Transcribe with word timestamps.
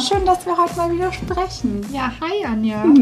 Schön, 0.00 0.24
dass 0.26 0.44
wir 0.44 0.56
heute 0.56 0.76
mal 0.76 0.92
wieder 0.92 1.12
sprechen. 1.12 1.86
Ja, 1.92 2.12
hi 2.20 2.44
Anja. 2.44 2.84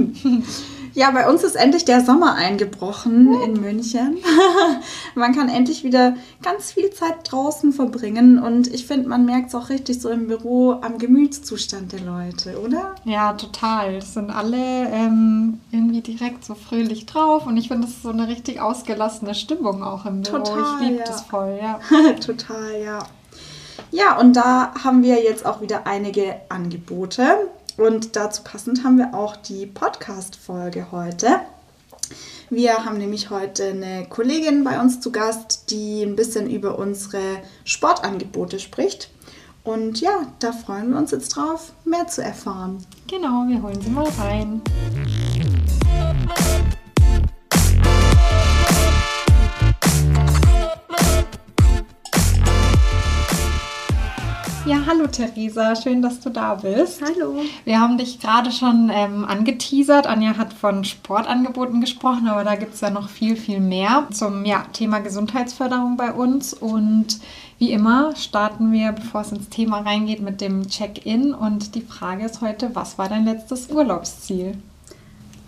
Ja, 0.96 1.11
bei 1.11 1.29
uns 1.29 1.45
ist 1.45 1.56
endlich 1.56 1.84
der 1.84 2.02
Sommer 2.02 2.36
eingebrochen 2.36 3.38
in 3.43 3.61
München. 3.61 4.16
man 5.14 5.34
kann 5.34 5.50
endlich 5.50 5.84
wieder 5.84 6.14
ganz 6.40 6.72
viel 6.72 6.89
Zeit 6.89 7.16
draußen 7.30 7.75
verbringen 7.75 8.39
und 8.39 8.72
ich 8.72 8.86
finde, 8.86 9.07
man 9.07 9.26
merkt 9.26 9.48
es 9.48 9.54
auch 9.54 9.68
richtig 9.68 10.00
so 10.00 10.08
im 10.08 10.26
Büro 10.26 10.72
am 10.80 10.96
Gemütszustand 10.96 11.93
der 11.93 12.00
Leute, 12.00 12.58
oder? 12.58 12.95
Ja, 13.04 13.34
total. 13.34 13.96
Es 13.96 14.14
sind 14.14 14.31
alle 14.31 14.56
ähm, 14.90 15.61
irgendwie 15.70 16.00
direkt 16.00 16.46
so 16.46 16.54
fröhlich 16.54 17.04
drauf 17.04 17.46
und 17.46 17.58
ich 17.58 17.68
finde, 17.68 17.86
es 17.86 17.93
ist 17.93 18.03
so 18.03 18.08
eine 18.08 18.26
richtig 18.26 18.62
ausgelassene 18.62 19.34
Stimmung 19.34 19.82
auch 19.84 20.06
im 20.06 20.22
Büro. 20.22 20.39
Total, 20.39 20.81
ich 20.81 20.86
liebe 20.89 21.00
ja. 21.00 21.04
das 21.04 21.20
voll, 21.20 21.58
ja. 21.61 21.79
Total, 22.25 22.82
ja. 22.82 23.00
Ja, 23.90 24.18
und 24.18 24.35
da 24.35 24.72
haben 24.82 25.03
wir 25.03 25.22
jetzt 25.22 25.46
auch 25.46 25.61
wieder 25.61 25.86
einige 25.86 26.36
Angebote. 26.48 27.48
Und 27.76 28.17
dazu 28.17 28.43
passend 28.43 28.84
haben 28.84 28.98
wir 28.98 29.14
auch 29.14 29.36
die 29.36 29.67
Podcast-Folge 29.67 30.90
heute. 30.93 31.40
Wir 32.48 32.84
haben 32.84 32.98
nämlich 32.98 33.31
heute 33.31 33.64
eine 33.70 34.06
Kollegin 34.08 34.64
bei 34.64 34.81
uns 34.81 35.00
zu 35.00 35.11
Gast, 35.11 35.70
die 35.70 36.03
ein 36.03 36.17
bisschen 36.17 36.48
über 36.48 36.78
unsere 36.78 37.20
Sportangebote 37.64 38.61
spricht. 38.61 39.11
Und 39.64 40.00
ja, 40.00 40.33
da 40.39 40.53
freuen 40.53 40.91
wir 40.91 40.98
uns 40.98 41.11
jetzt 41.11 41.31
drauf, 41.31 41.72
mehr 41.84 42.06
zu 42.06 42.22
erfahren. 42.22 42.86
Genau, 43.08 43.45
wir 43.48 43.61
holen 43.61 43.81
sie 43.81 43.91
mal 43.91 44.08
rein. 44.20 44.62
Ja, 54.67 54.78
hallo 54.84 55.06
Theresa, 55.06 55.77
schön, 55.77 56.03
dass 56.03 56.19
du 56.19 56.28
da 56.28 56.56
bist. 56.56 57.00
Hallo. 57.00 57.36
Wir 57.64 57.81
haben 57.81 57.98
dich 57.98 58.19
gerade 58.19 58.50
schon 58.50 58.91
ähm, 58.92 59.25
angeteasert. 59.25 60.08
Anja 60.08 60.36
hat 60.36 60.53
von 60.53 60.83
Sportangeboten 60.83 61.81
gesprochen, 61.81 62.27
aber 62.27 62.42
da 62.42 62.56
gibt 62.56 62.75
es 62.75 62.81
ja 62.81 62.91
noch 62.91 63.08
viel, 63.08 63.36
viel 63.36 63.61
mehr 63.61 64.08
zum 64.11 64.45
ja, 64.45 64.64
Thema 64.73 64.98
Gesundheitsförderung 64.98 65.97
bei 65.97 66.12
uns. 66.12 66.53
Und 66.53 67.20
wie 67.61 67.70
immer 67.70 68.17
starten 68.17 68.73
wir, 68.73 68.91
bevor 68.91 69.20
es 69.20 69.31
ins 69.31 69.48
Thema 69.50 69.83
reingeht, 69.83 70.20
mit 70.20 70.41
dem 70.41 70.67
Check-in. 70.67 71.33
Und 71.33 71.77
die 71.77 71.83
Frage 71.83 72.25
ist 72.25 72.41
heute, 72.41 72.75
was 72.75 72.98
war 72.98 73.08
dein 73.08 73.25
letztes 73.25 73.70
Urlaubsziel? 73.70 74.58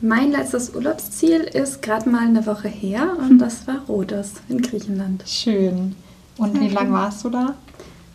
Mein 0.01 0.31
letztes 0.31 0.77
Urlaubsziel 0.77 1.41
ist 1.41 1.83
gerade 1.83 2.09
mal 2.09 2.29
eine 2.29 2.47
Woche 2.47 2.69
her 2.69 3.17
und 3.19 3.39
das 3.39 3.67
war 3.67 3.81
Rhodos 3.89 4.35
in 4.49 4.63
Griechenland. 4.63 5.25
Schön. 5.27 5.97
Und 6.37 6.61
wie 6.61 6.69
lange 6.69 6.93
warst 6.93 7.25
du 7.25 7.31
da? 7.31 7.57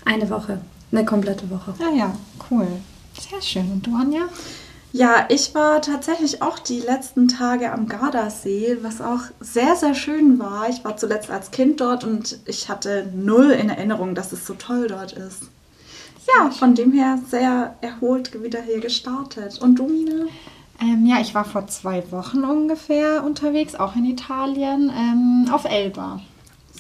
Eine 0.05 0.29
Woche, 0.29 0.59
eine 0.94 1.05
komplette 1.05 1.49
Woche. 1.49 1.73
Ja, 1.80 1.89
ja, 1.91 2.16
cool. 2.49 2.67
Sehr 3.19 3.41
schön. 3.41 3.72
Und 3.72 3.88
du, 3.88 3.95
Anja? 3.95 4.22
Ja, 4.91 5.25
ich 5.30 5.55
war 5.55 5.81
tatsächlich 5.81 6.44
auch 6.44 6.59
die 6.59 6.80
letzten 6.80 7.27
Tage 7.27 7.72
am 7.72 7.88
Gardasee, 7.88 8.77
was 8.83 9.02
auch 9.02 9.22
sehr, 9.39 9.75
sehr 9.75 9.95
schön 9.95 10.38
war. 10.38 10.69
Ich 10.69 10.85
war 10.85 10.97
zuletzt 10.97 11.31
als 11.31 11.50
Kind 11.50 11.81
dort 11.81 12.03
und 12.03 12.39
ich 12.45 12.69
hatte 12.69 13.11
null 13.16 13.50
in 13.50 13.69
Erinnerung, 13.69 14.13
dass 14.13 14.31
es 14.31 14.45
so 14.45 14.53
toll 14.53 14.88
dort 14.88 15.13
ist. 15.13 15.50
Ja, 16.27 16.52
von 16.52 16.75
dem 16.75 16.91
her 16.91 17.17
sehr 17.28 17.75
erholt 17.81 18.44
wieder 18.44 18.61
hier 18.61 18.80
gestartet. 18.80 19.59
Und 19.59 19.75
du, 19.75 19.88
Mina? 19.88 20.25
Ähm, 20.80 21.07
ja, 21.07 21.19
ich 21.19 21.33
war 21.33 21.45
vor 21.45 21.66
zwei 21.67 22.03
Wochen 22.11 22.44
ungefähr 22.44 23.23
unterwegs, 23.23 23.73
auch 23.73 23.95
in 23.95 24.05
Italien, 24.05 24.91
ähm, 24.96 25.51
auf 25.51 25.66
Elba. 25.66 26.22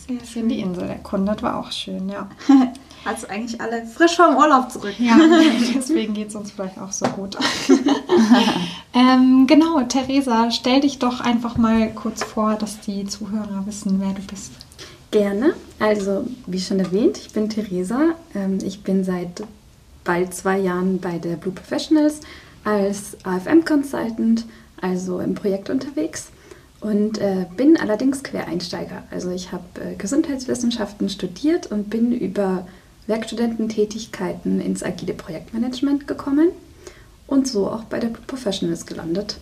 Sehr 0.07 0.17
Bisschen 0.17 0.49
die 0.49 0.59
Insel 0.59 0.87
erkundet, 0.87 1.41
war 1.41 1.57
auch 1.57 1.71
schön, 1.71 2.09
ja. 2.09 2.29
Also 3.05 3.27
eigentlich 3.27 3.59
alle 3.59 3.85
frisch 3.85 4.15
vom 4.15 4.35
Urlaub 4.35 4.71
zurück. 4.71 4.95
Ja, 4.97 5.17
deswegen 5.75 6.13
geht 6.13 6.29
es 6.29 6.35
uns 6.35 6.51
vielleicht 6.51 6.77
auch 6.79 6.91
so 6.91 7.05
gut. 7.07 7.37
ähm, 8.93 9.45
genau, 9.47 9.81
Theresa, 9.83 10.51
stell 10.51 10.81
dich 10.81 10.99
doch 10.99 11.19
einfach 11.19 11.57
mal 11.57 11.91
kurz 11.93 12.23
vor, 12.23 12.55
dass 12.55 12.79
die 12.79 13.05
Zuhörer 13.05 13.63
wissen, 13.65 13.99
wer 13.99 14.13
du 14.13 14.21
bist. 14.21 14.51
Gerne. 15.11 15.53
Also, 15.79 16.25
wie 16.47 16.59
schon 16.59 16.79
erwähnt, 16.79 17.17
ich 17.17 17.33
bin 17.33 17.49
Theresa. 17.49 18.15
Ähm, 18.33 18.57
Ich 18.63 18.83
bin 18.83 19.03
seit 19.03 19.43
bald 20.03 20.33
zwei 20.33 20.57
Jahren 20.57 20.99
bei 20.99 21.17
der 21.17 21.35
Blue 21.35 21.53
Professionals 21.53 22.21
als 22.63 23.17
AFM-Consultant, 23.23 24.45
also 24.81 25.19
im 25.19 25.35
Projekt 25.35 25.69
unterwegs. 25.69 26.29
Und 26.79 27.17
äh, 27.19 27.45
bin 27.55 27.77
allerdings 27.77 28.23
Quereinsteiger. 28.23 29.03
Also 29.11 29.29
ich 29.31 29.51
habe 29.51 29.63
äh, 29.79 29.95
Gesundheitswissenschaften 29.95 31.09
studiert 31.09 31.67
und 31.71 31.89
bin 31.89 32.11
über 32.11 32.65
Werkstudententätigkeiten 33.07 34.61
ins 34.61 34.83
agile 34.83 35.13
Projektmanagement 35.13 36.07
gekommen 36.07 36.49
und 37.27 37.47
so 37.47 37.67
auch 37.69 37.83
bei 37.83 37.99
der 37.99 38.07
Blue 38.07 38.23
Professionals 38.25 38.85
gelandet. 38.85 39.37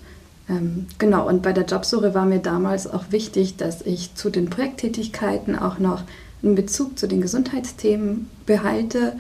Ähm, 0.50 0.88
genau, 0.98 1.28
und 1.28 1.42
bei 1.42 1.54
der 1.54 1.66
Jobsuche 1.66 2.14
war 2.14 2.26
mir 2.26 2.40
damals 2.40 2.88
auch 2.88 3.06
wichtig, 3.12 3.58
dass 3.58 3.82
ich 3.82 4.16
zu 4.16 4.30
den 4.30 4.50
Projekttätigkeiten 4.50 5.56
auch 5.56 5.80
noch 5.80 6.04
einen 6.44 6.56
Bezug 6.56 6.98
zu 6.98 7.08
den 7.08 7.22
Gesundheitsthemen 7.22 8.30
behalte, 8.46 9.14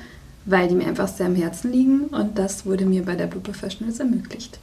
weil 0.45 0.67
die 0.67 0.75
mir 0.75 0.87
einfach 0.87 1.07
sehr 1.07 1.27
am 1.27 1.35
Herzen 1.35 1.71
liegen 1.71 2.01
und 2.05 2.39
das 2.39 2.65
wurde 2.65 2.85
mir 2.85 3.03
bei 3.03 3.15
der 3.15 3.27
Blue 3.27 3.43
Professionals 3.43 3.99
ermöglicht. 3.99 4.59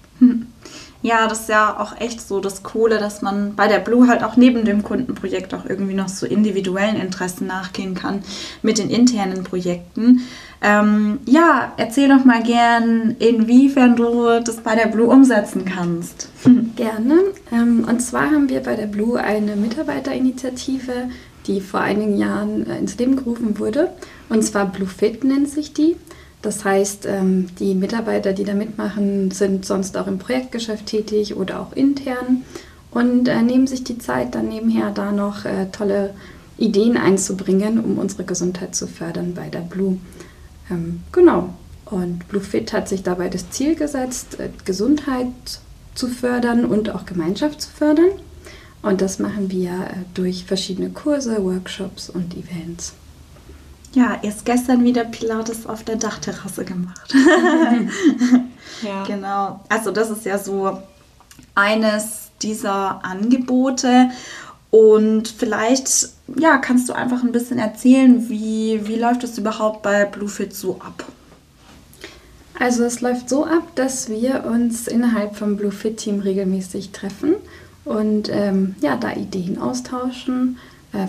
Ja, 1.01 1.29
das 1.29 1.41
ist 1.41 1.49
ja 1.49 1.79
auch 1.79 2.01
echt 2.01 2.21
so 2.21 2.41
das 2.41 2.65
Coole, 2.65 2.99
dass 2.99 3.23
man 3.23 3.55
bei 3.55 3.69
der 3.69 3.79
Blue 3.79 4.09
halt 4.09 4.25
auch 4.25 4.37
neben 4.37 4.65
dem 4.65 4.83
Kundenprojekt 4.83 5.55
auch 5.55 5.65
irgendwie 5.65 5.95
noch 5.95 6.09
so 6.09 6.27
individuellen 6.27 6.97
Interessen 6.97 7.47
nachgehen 7.47 7.95
kann 7.95 8.23
mit 8.63 8.79
den 8.79 8.91
internen 8.91 9.45
Projekten. 9.45 10.23
Ähm, 10.61 11.21
ja, 11.25 11.73
erzähl 11.77 12.09
doch 12.09 12.25
mal 12.25 12.43
gern, 12.43 13.15
inwiefern 13.21 13.95
du 13.95 14.41
das 14.41 14.57
bei 14.57 14.75
der 14.75 14.89
Blue 14.89 15.07
umsetzen 15.07 15.65
kannst. 15.65 16.31
Gerne. 16.77 17.19
Ähm, 17.53 17.85
Und 17.89 18.01
zwar 18.01 18.31
haben 18.33 18.49
wir 18.49 18.61
bei 18.61 18.75
der 18.75 18.87
Blue 18.87 19.21
eine 19.21 19.55
Mitarbeiterinitiative, 19.55 21.11
die 21.47 21.61
vor 21.61 21.81
einigen 21.81 22.19
Jahren 22.19 22.69
äh, 22.69 22.77
ins 22.77 22.99
Leben 22.99 23.15
gerufen 23.15 23.61
wurde. 23.61 23.93
Und 24.29 24.43
zwar 24.43 24.67
Blue 24.67 24.89
Fit 24.89 25.23
nennt 25.23 25.49
sich 25.49 25.73
die. 25.73 25.95
Das 26.43 26.65
heißt, 26.65 27.07
ähm, 27.07 27.49
die 27.59 27.75
Mitarbeiter, 27.75 28.33
die 28.33 28.45
da 28.45 28.55
mitmachen, 28.55 29.31
sind 29.31 29.65
sonst 29.65 29.97
auch 29.97 30.07
im 30.07 30.19
Projektgeschäft 30.19 30.87
tätig 30.87 31.37
oder 31.37 31.61
auch 31.61 31.73
intern 31.73 32.45
und 32.91 33.29
äh, 33.29 33.43
nehmen 33.43 33.67
sich 33.67 33.85
die 33.85 33.99
Zeit, 33.99 34.35
dann 34.35 34.49
nebenher 34.49 34.91
da 34.91 35.11
noch 35.11 35.45
äh, 35.45 35.67
tolle 35.73 36.15
Ideen 36.57 36.97
einzubringen, 36.97 37.79
um 37.81 37.99
unsere 37.99 38.25
Gesundheit 38.25 38.75
zu 38.75 38.87
fördern 38.87 39.35
bei 39.35 39.49
der 39.49 39.61
Blue. 39.61 39.99
Ähm, 40.71 41.03
genau. 41.13 41.55
Und 41.87 42.29
BlueFit 42.29 42.73
hat 42.73 42.89
sich 42.89 43.03
dabei 43.03 43.29
das 43.29 43.51
Ziel 43.51 43.75
gesetzt, 43.75 44.39
äh, 44.39 44.51
Gesundheit 44.65 45.27
zu 45.95 46.07
fördern 46.07 46.65
und 46.65 46.95
auch 46.95 47.05
Gemeinschaft 47.05 47.63
zu 47.63 47.71
fördern. 47.71 48.11
Und 48.83 49.01
das 49.01 49.19
machen 49.19 49.51
wir 49.51 49.89
durch 50.15 50.45
verschiedene 50.45 50.91
Kurse, 50.91 51.43
Workshops 51.43 52.09
und 52.09 52.37
Events. 52.37 52.95
Ja, 53.95 54.19
erst 54.23 54.45
gestern 54.45 54.85
wieder 54.85 55.05
Pilates 55.05 55.67
auf 55.67 55.83
der 55.83 55.97
Dachterrasse 55.97 56.65
gemacht. 56.65 57.15
Ja. 58.83 59.03
Genau. 59.05 59.61
Also 59.69 59.91
das 59.91 60.11
ist 60.11 60.25
ja 60.25 60.39
so 60.39 60.79
eines 61.55 62.31
dieser 62.43 63.05
Angebote. 63.05 64.11
Und 64.71 65.29
vielleicht, 65.29 66.11
ja, 66.37 66.59
kannst 66.59 66.89
du 66.89 66.93
einfach 66.93 67.23
ein 67.23 67.33
bisschen 67.33 67.59
erzählen, 67.59 68.29
wie, 68.29 68.87
wie 68.87 68.97
läuft 68.97 69.25
es 69.25 69.39
überhaupt 69.39 69.83
bei 69.83 70.05
Bluefit 70.05 70.55
so 70.55 70.75
ab? 70.75 71.05
Also 72.59 72.85
es 72.85 73.01
läuft 73.01 73.29
so 73.29 73.47
ab, 73.47 73.63
dass 73.77 74.11
wir 74.11 74.45
uns 74.45 74.89
innerhalb 74.89 75.37
vom 75.37 75.57
BlueFit-Team 75.57 76.21
regelmäßig 76.21 76.91
treffen 76.91 77.37
und 77.85 78.29
ähm, 78.31 78.75
ja, 78.81 78.97
da 78.97 79.13
Ideen 79.13 79.59
austauschen, 79.59 80.59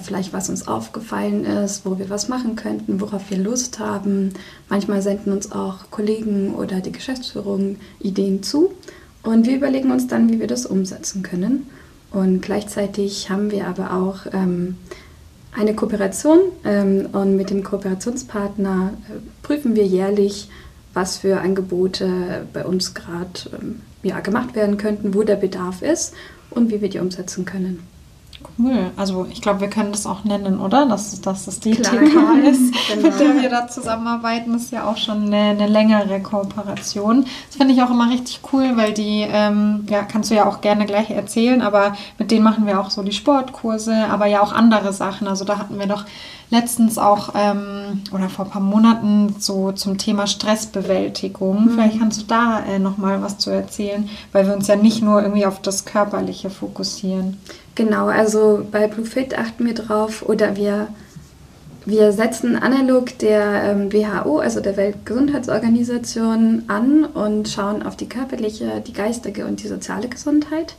vielleicht 0.04 0.34
was 0.34 0.50
uns 0.50 0.68
aufgefallen 0.68 1.46
ist, 1.46 1.86
wo 1.86 1.98
wir 1.98 2.10
was 2.10 2.28
machen 2.28 2.56
könnten, 2.58 3.00
worauf 3.00 3.30
wir 3.30 3.38
Lust 3.38 3.80
haben. 3.80 4.34
Manchmal 4.68 5.02
senden 5.02 5.32
uns 5.32 5.54
auch 5.54 5.90
Kollegen 5.90 6.54
oder 6.54 6.82
die 6.82 6.92
Geschäftsführung 6.92 7.78
Ideen 8.00 8.44
zu 8.44 8.74
und 9.24 9.46
wir 9.46 9.56
überlegen 9.56 9.92
uns 9.92 10.08
dann, 10.08 10.30
wie 10.30 10.40
wir 10.40 10.48
das 10.48 10.66
umsetzen 10.66 11.24
können. 11.24 11.68
Und 12.12 12.42
gleichzeitig 12.42 13.30
haben 13.30 13.52
wir 13.52 13.68
aber 13.68 13.94
auch 13.94 14.26
ähm, 14.34 14.78
eine 15.56 15.76
Kooperation 15.76 16.40
ähm, 16.66 17.08
und 17.12 17.36
mit 17.36 17.50
dem 17.50 17.64
Kooperationspartner 17.64 18.94
äh, 19.10 19.14
prüfen 19.44 19.76
wir 19.76 19.86
jährlich, 19.86 20.50
was 20.94 21.18
für 21.18 21.42
Angebote 21.42 22.48
bei 22.52 22.66
uns 22.66 22.94
gerade 22.94 23.50
ähm, 23.60 23.82
ja, 24.02 24.20
gemacht 24.22 24.56
werden 24.56 24.78
könnten, 24.78 25.14
wo 25.14 25.24
der 25.24 25.36
Bedarf 25.36 25.82
ist 25.82 26.14
und 26.50 26.72
wie 26.72 26.82
wir 26.82 26.90
die 26.90 27.00
umsetzen 27.00 27.46
können. 27.46 27.84
Cool. 28.58 28.92
Also 28.98 29.26
ich 29.32 29.42
glaube, 29.42 29.62
wir 29.62 29.70
können 29.70 29.92
das 29.92 30.06
auch 30.06 30.24
nennen, 30.24 30.60
oder? 30.60 30.86
Dass, 30.86 31.20
dass 31.22 31.46
das 31.46 31.60
die 31.60 31.72
Klar. 31.72 31.94
TK 32.04 32.48
ist, 32.50 32.74
Genau. 32.94 33.08
mit 33.10 33.20
der 33.20 33.42
wir 33.42 33.50
da 33.50 33.68
zusammenarbeiten. 33.68 34.54
Das 34.54 34.64
ist 34.64 34.72
ja 34.72 34.86
auch 34.86 34.98
schon 34.98 35.26
eine, 35.28 35.52
eine 35.52 35.68
längere 35.68 36.22
Kooperation. 36.22 37.26
Das 37.48 37.58
finde 37.58 37.74
ich 37.74 37.82
auch 37.82 37.90
immer 37.90 38.10
richtig 38.10 38.40
cool, 38.52 38.72
weil 38.76 38.94
die, 38.94 39.26
ähm, 39.30 39.86
ja, 39.90 40.04
kannst 40.04 40.32
du 40.32 40.36
ja 40.36 40.46
auch 40.46 40.62
gerne 40.62 40.86
gleich 40.86 41.10
erzählen, 41.10 41.62
aber 41.62 41.94
mit 42.18 42.32
denen 42.32 42.44
machen 42.44 42.66
wir 42.66 42.80
auch 42.80 42.90
so 42.90 43.04
die 43.04 43.12
Sportkurse, 43.14 43.94
aber 44.10 44.26
ja 44.26 44.42
auch 44.42 44.54
andere 44.54 44.94
Sachen. 44.94 45.28
Also 45.28 45.46
da 45.46 45.58
hatten 45.58 45.80
wir 45.80 45.88
doch 45.88 46.06
letztens 46.50 46.98
auch 46.98 47.34
ähm, 47.36 48.02
oder 48.12 48.30
vor 48.30 48.46
ein 48.46 48.52
paar 48.52 48.62
Monaten 48.62 49.36
so 49.40 49.72
zum 49.72 49.98
Thema 49.98 50.28
Stressbewältigung. 50.28 51.66
Mhm. 51.66 51.70
Vielleicht 51.72 52.00
kannst 52.00 52.22
du 52.22 52.26
da 52.26 52.64
äh, 52.66 52.80
nochmal 52.80 53.22
was 53.22 53.38
zu 53.38 53.52
erzählen, 53.52 54.10
weil 54.32 54.48
wir 54.48 54.54
uns 54.54 54.68
ja 54.68 54.76
nicht 54.76 55.02
nur 55.02 55.22
irgendwie 55.22 55.46
auf 55.46 55.62
das 55.62 55.86
Körperliche 55.86 56.50
fokussieren. 56.50 57.38
Genau, 57.76 58.08
also 58.08 58.66
bei 58.72 58.88
BlueFit 58.88 59.38
achten 59.38 59.66
wir 59.66 59.76
drauf 59.76 60.24
oder 60.28 60.56
wir 60.56 60.88
wir 61.86 62.12
setzen 62.12 62.56
analog 62.56 63.18
der 63.20 63.64
ähm, 63.64 63.92
WHO, 63.92 64.38
also 64.38 64.60
der 64.60 64.78
Weltgesundheitsorganisation, 64.78 66.64
an 66.68 67.06
und 67.06 67.50
schauen 67.50 67.84
auf 67.84 67.96
die 67.96 68.10
körperliche, 68.10 68.84
die 68.86 68.94
geistige 68.94 69.46
und 69.46 69.64
die 69.64 69.68
soziale 69.68 70.08
Gesundheit. 70.08 70.76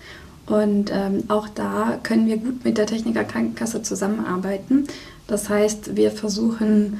Und 0.50 0.90
ähm, 0.92 1.22
auch 1.28 1.48
da 1.48 1.98
können 2.02 2.26
wir 2.26 2.36
gut 2.36 2.64
mit 2.64 2.76
der 2.76 2.86
Techniker 2.86 3.22
Krankenkasse 3.22 3.82
zusammenarbeiten. 3.82 4.88
Das 5.28 5.48
heißt, 5.48 5.94
wir 5.94 6.10
versuchen 6.10 6.98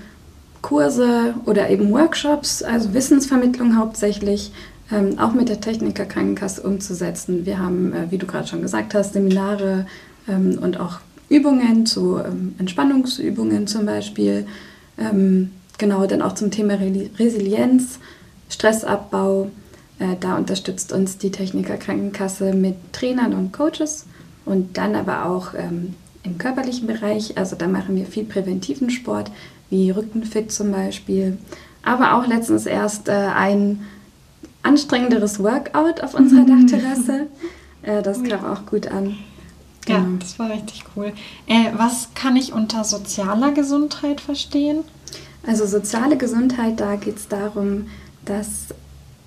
Kurse 0.63 1.35
oder 1.47 1.69
eben 1.69 1.91
Workshops, 1.91 2.63
also 2.63 2.95
Wissensvermittlung 2.95 3.77
hauptsächlich, 3.77 4.53
ähm, 4.93 5.19
auch 5.19 5.33
mit 5.33 5.49
der 5.49 5.61
Techniker 5.61 6.05
Krankenkasse 6.05 6.63
umzusetzen. 6.63 7.45
Wir 7.45 7.59
haben, 7.59 7.93
äh, 7.93 8.11
wie 8.11 8.19
du 8.19 8.27
gerade 8.27 8.47
schon 8.47 8.63
gesagt 8.63 8.95
hast, 8.95 9.15
Seminare 9.15 9.87
ähm, 10.29 10.57
und 10.63 10.79
auch 10.79 11.01
Übungen, 11.29 11.87
zu 11.87 12.19
ähm, 12.19 12.55
Entspannungsübungen 12.59 13.67
zum 13.67 13.85
Beispiel. 13.85 14.47
Ähm, 14.97 15.51
genau, 15.77 16.07
dann 16.07 16.23
auch 16.23 16.35
zum 16.35 16.53
Thema 16.53 16.75
Resilienz, 17.19 17.99
Stressabbau. 18.49 19.51
Äh, 20.01 20.17
da 20.19 20.37
unterstützt 20.37 20.93
uns 20.93 21.19
die 21.19 21.31
Techniker 21.31 21.77
Krankenkasse 21.77 22.55
mit 22.55 22.93
Trainern 22.93 23.35
und 23.35 23.53
Coaches 23.53 24.07
und 24.47 24.77
dann 24.79 24.97
aber 24.97 25.27
auch 25.27 25.55
ähm, 25.55 25.95
im 26.23 26.39
körperlichen 26.39 26.87
Bereich. 26.87 27.39
Also 27.39 27.55
da 27.55 27.69
machen 27.69 27.95
wir 27.95 28.07
viel 28.07 28.25
präventiven 28.25 28.91
Sport, 28.91 29.31
wie 29.69 29.91
Rückenfit 29.91 30.51
zum 30.51 30.73
Beispiel. 30.73 31.39
Aber 31.83 32.15
auch 32.15 32.27
letztens 32.27 32.67
erst 32.67 33.09
äh, 33.09 33.13
ein 33.13 33.83
anstrengenderes 34.63 35.43
Workout 35.43 36.03
auf 36.03 36.15
unserer 36.15 36.47
Dachterrasse. 36.47 37.27
Äh, 37.83 38.03
das 38.03 38.23
kam 38.23 38.45
auch 38.45 38.65
gut 38.67 38.89
an. 38.89 39.19
Ja, 39.87 39.99
genau. 39.99 40.19
das 40.19 40.39
war 40.39 40.51
richtig 40.51 40.85
cool. 40.97 41.13
Äh, 41.47 41.73
was 41.77 42.09
kann 42.15 42.37
ich 42.37 42.55
unter 42.55 42.85
sozialer 42.85 43.53
Gesundheit 43.53 44.23
verstehen? 44.23 44.81
Also 45.47 45.67
soziale 45.67 46.17
Gesundheit, 46.17 46.81
da 46.81 46.97
geht 46.97 47.17
es 47.17 47.29
darum, 47.29 47.87
dass 48.25 48.69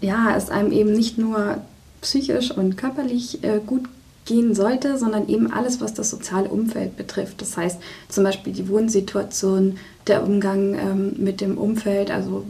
ja, 0.04 0.36
es 0.36 0.50
einem 0.50 0.72
eben 0.72 0.94
nicht 0.94 1.18
nur 1.18 1.58
psychisch 2.02 2.52
und 2.52 2.78
körperlich 2.78 3.44
äh, 3.44 3.60
gut 3.66 3.84
gehen 4.26 4.54
sollte, 4.54 4.98
sondern 4.98 5.28
eben 5.28 5.52
alles, 5.52 5.82
was 5.82 5.94
das 5.94 6.10
soziale 6.10 6.50
Umfeld 6.50 6.96
betrifft. 6.96 7.42
Das 7.42 7.58
heißt 7.58 7.80
zum 8.10 8.24
Beispiel 8.24 8.54
die 8.54 8.70
Wohnsituation, 8.70 9.78
der 10.08 10.24
Umgang 10.24 10.76
ähm, 10.76 11.14
mit 11.18 11.42
dem 11.42 11.58
Umfeld, 11.58 12.12
also 12.12 12.46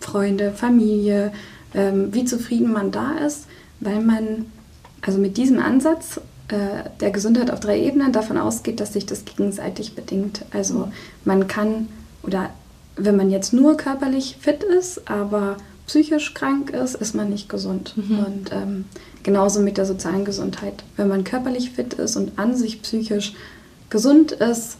Freunde, 0.00 0.52
Familie, 0.52 1.32
ähm, 1.74 2.12
wie 2.12 2.24
zufrieden 2.24 2.72
man 2.72 2.90
da 2.90 3.12
ist, 3.24 3.46
weil 3.80 4.00
man 4.00 4.46
also 5.02 5.18
mit 5.18 5.36
diesem 5.36 5.60
Ansatz 5.60 6.20
äh, 6.48 6.88
der 7.00 7.10
Gesundheit 7.10 7.50
auf 7.50 7.60
drei 7.60 7.80
Ebenen 7.80 8.12
davon 8.12 8.38
ausgeht, 8.38 8.80
dass 8.80 8.92
sich 8.92 9.06
das 9.06 9.24
gegenseitig 9.24 9.94
bedingt. 9.94 10.44
Also 10.52 10.90
man 11.24 11.46
kann, 11.46 11.88
oder 12.22 12.50
wenn 12.96 13.16
man 13.16 13.30
jetzt 13.30 13.52
nur 13.52 13.76
körperlich 13.76 14.36
fit 14.40 14.62
ist, 14.62 15.08
aber 15.08 15.56
psychisch 15.86 16.34
krank 16.34 16.70
ist, 16.70 16.94
ist 16.94 17.14
man 17.14 17.30
nicht 17.30 17.48
gesund. 17.48 17.94
Mhm. 17.96 18.18
Und 18.18 18.52
ähm, 18.52 18.84
genauso 19.22 19.60
mit 19.60 19.78
der 19.78 19.86
sozialen 19.86 20.24
Gesundheit. 20.24 20.84
Wenn 20.96 21.08
man 21.08 21.24
körperlich 21.24 21.70
fit 21.70 21.94
ist 21.94 22.16
und 22.16 22.38
an 22.38 22.56
sich 22.56 22.82
psychisch 22.82 23.34
gesund 23.90 24.32
ist, 24.32 24.78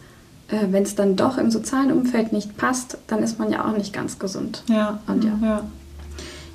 äh, 0.49 0.67
wenn 0.71 0.83
es 0.83 0.95
dann 0.95 1.15
doch 1.15 1.37
im 1.37 1.51
sozialen 1.51 1.91
Umfeld 1.91 2.33
nicht 2.33 2.57
passt, 2.57 2.97
dann 3.07 3.23
ist 3.23 3.39
man 3.39 3.51
ja 3.51 3.65
auch 3.65 3.75
nicht 3.75 3.93
ganz 3.93 4.19
gesund. 4.19 4.63
Ja. 4.69 4.99
Und 5.07 5.23
ja. 5.23 5.39
ja. 5.41 5.63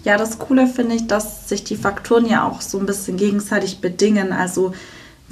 Ja, 0.04 0.16
das 0.16 0.38
Coole 0.38 0.66
finde 0.66 0.96
ich, 0.96 1.06
dass 1.06 1.48
sich 1.48 1.62
die 1.62 1.76
Faktoren 1.76 2.26
ja 2.26 2.46
auch 2.46 2.60
so 2.60 2.78
ein 2.78 2.87
bisschen 2.87 3.16
gegenseitig 3.16 3.81
bedingen. 3.81 4.32
Also 4.32 4.72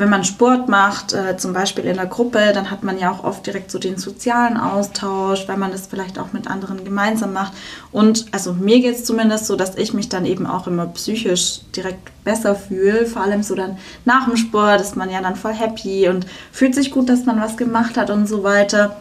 wenn 0.01 0.09
man 0.09 0.25
Sport 0.25 0.69
macht, 0.69 1.13
äh, 1.13 1.37
zum 1.37 1.53
Beispiel 1.53 1.85
in 1.85 1.97
der 1.97 2.07
Gruppe, 2.07 2.53
dann 2.53 2.71
hat 2.71 2.83
man 2.83 2.99
ja 2.99 3.13
auch 3.13 3.23
oft 3.23 3.47
direkt 3.47 3.71
so 3.71 3.79
den 3.79 3.99
sozialen 3.99 4.57
Austausch, 4.57 5.47
weil 5.47 5.59
man 5.59 5.71
das 5.71 5.87
vielleicht 5.87 6.19
auch 6.19 6.33
mit 6.33 6.49
anderen 6.49 6.85
gemeinsam 6.85 7.33
macht. 7.33 7.53
Und 7.93 8.27
also 8.33 8.55
mir 8.55 8.81
geht 8.81 8.97
es 8.97 9.05
zumindest 9.05 9.47
so, 9.47 9.57
dass 9.57 9.77
ich 9.77 9.93
mich 9.93 10.09
dann 10.09 10.25
eben 10.25 10.47
auch 10.47 10.67
immer 10.67 10.87
psychisch 10.87 11.61
direkt 11.77 12.11
besser 12.25 12.55
fühle. 12.55 13.07
Vor 13.07 13.23
allem 13.23 13.43
so 13.43 13.55
dann 13.55 13.79
nach 14.05 14.25
dem 14.25 14.37
Sport 14.37 14.81
ist 14.81 14.97
man 14.97 15.11
ja 15.11 15.21
dann 15.21 15.37
voll 15.37 15.53
happy 15.53 16.09
und 16.09 16.27
fühlt 16.51 16.75
sich 16.75 16.91
gut, 16.91 17.09
dass 17.09 17.27
man 17.27 17.41
was 17.41 17.57
gemacht 17.57 17.97
hat 17.97 18.11
und 18.11 18.27
so 18.27 18.43
weiter. 18.43 18.97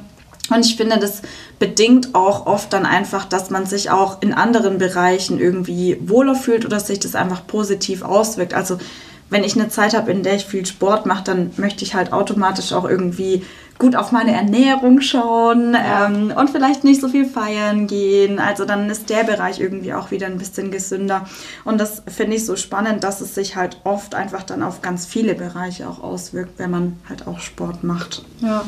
Und 0.49 0.65
ich 0.65 0.75
finde, 0.75 0.97
das 0.97 1.21
bedingt 1.59 2.15
auch 2.15 2.45
oft 2.45 2.73
dann 2.73 2.85
einfach, 2.85 3.25
dass 3.25 3.49
man 3.49 3.65
sich 3.65 3.91
auch 3.91 4.21
in 4.21 4.33
anderen 4.33 4.79
Bereichen 4.79 5.39
irgendwie 5.39 5.97
wohler 6.01 6.35
fühlt 6.35 6.65
oder 6.65 6.79
sich 6.79 6.99
das 6.99 7.15
einfach 7.15 7.45
positiv 7.45 8.01
auswirkt. 8.01 8.53
Also 8.53 8.79
wenn 9.29 9.43
ich 9.43 9.55
eine 9.55 9.69
Zeit 9.69 9.93
habe, 9.93 10.11
in 10.11 10.23
der 10.23 10.35
ich 10.35 10.45
viel 10.45 10.65
Sport 10.65 11.05
mache, 11.05 11.23
dann 11.23 11.51
möchte 11.57 11.83
ich 11.83 11.95
halt 11.95 12.13
automatisch 12.13 12.73
auch 12.73 12.85
irgendwie 12.87 13.45
gut 13.79 13.95
auf 13.95 14.11
meine 14.11 14.33
Ernährung 14.33 14.99
schauen 14.99 15.75
ähm, 15.75 16.33
und 16.35 16.49
vielleicht 16.49 16.83
nicht 16.83 16.99
so 16.99 17.07
viel 17.07 17.25
feiern 17.25 17.87
gehen. 17.87 18.37
Also 18.37 18.65
dann 18.65 18.89
ist 18.89 19.09
der 19.09 19.23
Bereich 19.23 19.61
irgendwie 19.61 19.93
auch 19.93 20.11
wieder 20.11 20.27
ein 20.27 20.37
bisschen 20.37 20.69
gesünder. 20.69 21.25
Und 21.63 21.79
das 21.79 22.03
finde 22.05 22.35
ich 22.35 22.45
so 22.45 22.57
spannend, 22.57 23.05
dass 23.05 23.21
es 23.21 23.33
sich 23.33 23.55
halt 23.55 23.77
oft 23.85 24.15
einfach 24.15 24.43
dann 24.43 24.63
auf 24.63 24.81
ganz 24.81 25.05
viele 25.05 25.33
Bereiche 25.33 25.87
auch 25.87 26.03
auswirkt, 26.03 26.59
wenn 26.59 26.71
man 26.71 26.97
halt 27.07 27.25
auch 27.25 27.39
Sport 27.39 27.83
macht. 27.85 28.23
Ja. 28.41 28.65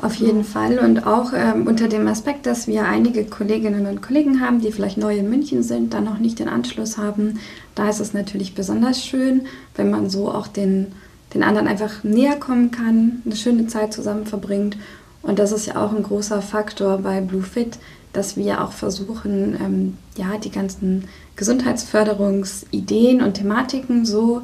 Auf 0.00 0.14
jeden 0.14 0.44
Fall 0.44 0.78
und 0.78 1.06
auch 1.08 1.32
ähm, 1.34 1.66
unter 1.66 1.88
dem 1.88 2.06
Aspekt, 2.06 2.46
dass 2.46 2.68
wir 2.68 2.84
einige 2.84 3.24
Kolleginnen 3.24 3.86
und 3.86 4.00
Kollegen 4.00 4.40
haben, 4.40 4.60
die 4.60 4.70
vielleicht 4.70 4.96
neu 4.96 5.18
in 5.18 5.28
München 5.28 5.64
sind, 5.64 5.92
dann 5.92 6.04
noch 6.04 6.18
nicht 6.18 6.38
den 6.38 6.48
Anschluss 6.48 6.98
haben. 6.98 7.40
Da 7.74 7.88
ist 7.88 7.98
es 7.98 8.14
natürlich 8.14 8.54
besonders 8.54 9.04
schön, 9.04 9.46
wenn 9.74 9.90
man 9.90 10.08
so 10.08 10.30
auch 10.30 10.46
den, 10.46 10.92
den 11.34 11.42
anderen 11.42 11.66
einfach 11.66 12.04
näher 12.04 12.36
kommen 12.36 12.70
kann, 12.70 13.22
eine 13.24 13.34
schöne 13.34 13.66
Zeit 13.66 13.92
zusammen 13.92 14.24
verbringt. 14.24 14.76
Und 15.22 15.40
das 15.40 15.50
ist 15.50 15.66
ja 15.66 15.84
auch 15.84 15.92
ein 15.92 16.04
großer 16.04 16.42
Faktor 16.42 16.98
bei 16.98 17.20
BlueFit, 17.20 17.78
dass 18.12 18.36
wir 18.36 18.62
auch 18.62 18.72
versuchen, 18.72 19.56
ähm, 19.60 19.96
ja, 20.16 20.38
die 20.38 20.50
ganzen 20.50 21.08
Gesundheitsförderungsideen 21.34 23.20
und 23.20 23.34
Thematiken 23.34 24.06
so 24.06 24.42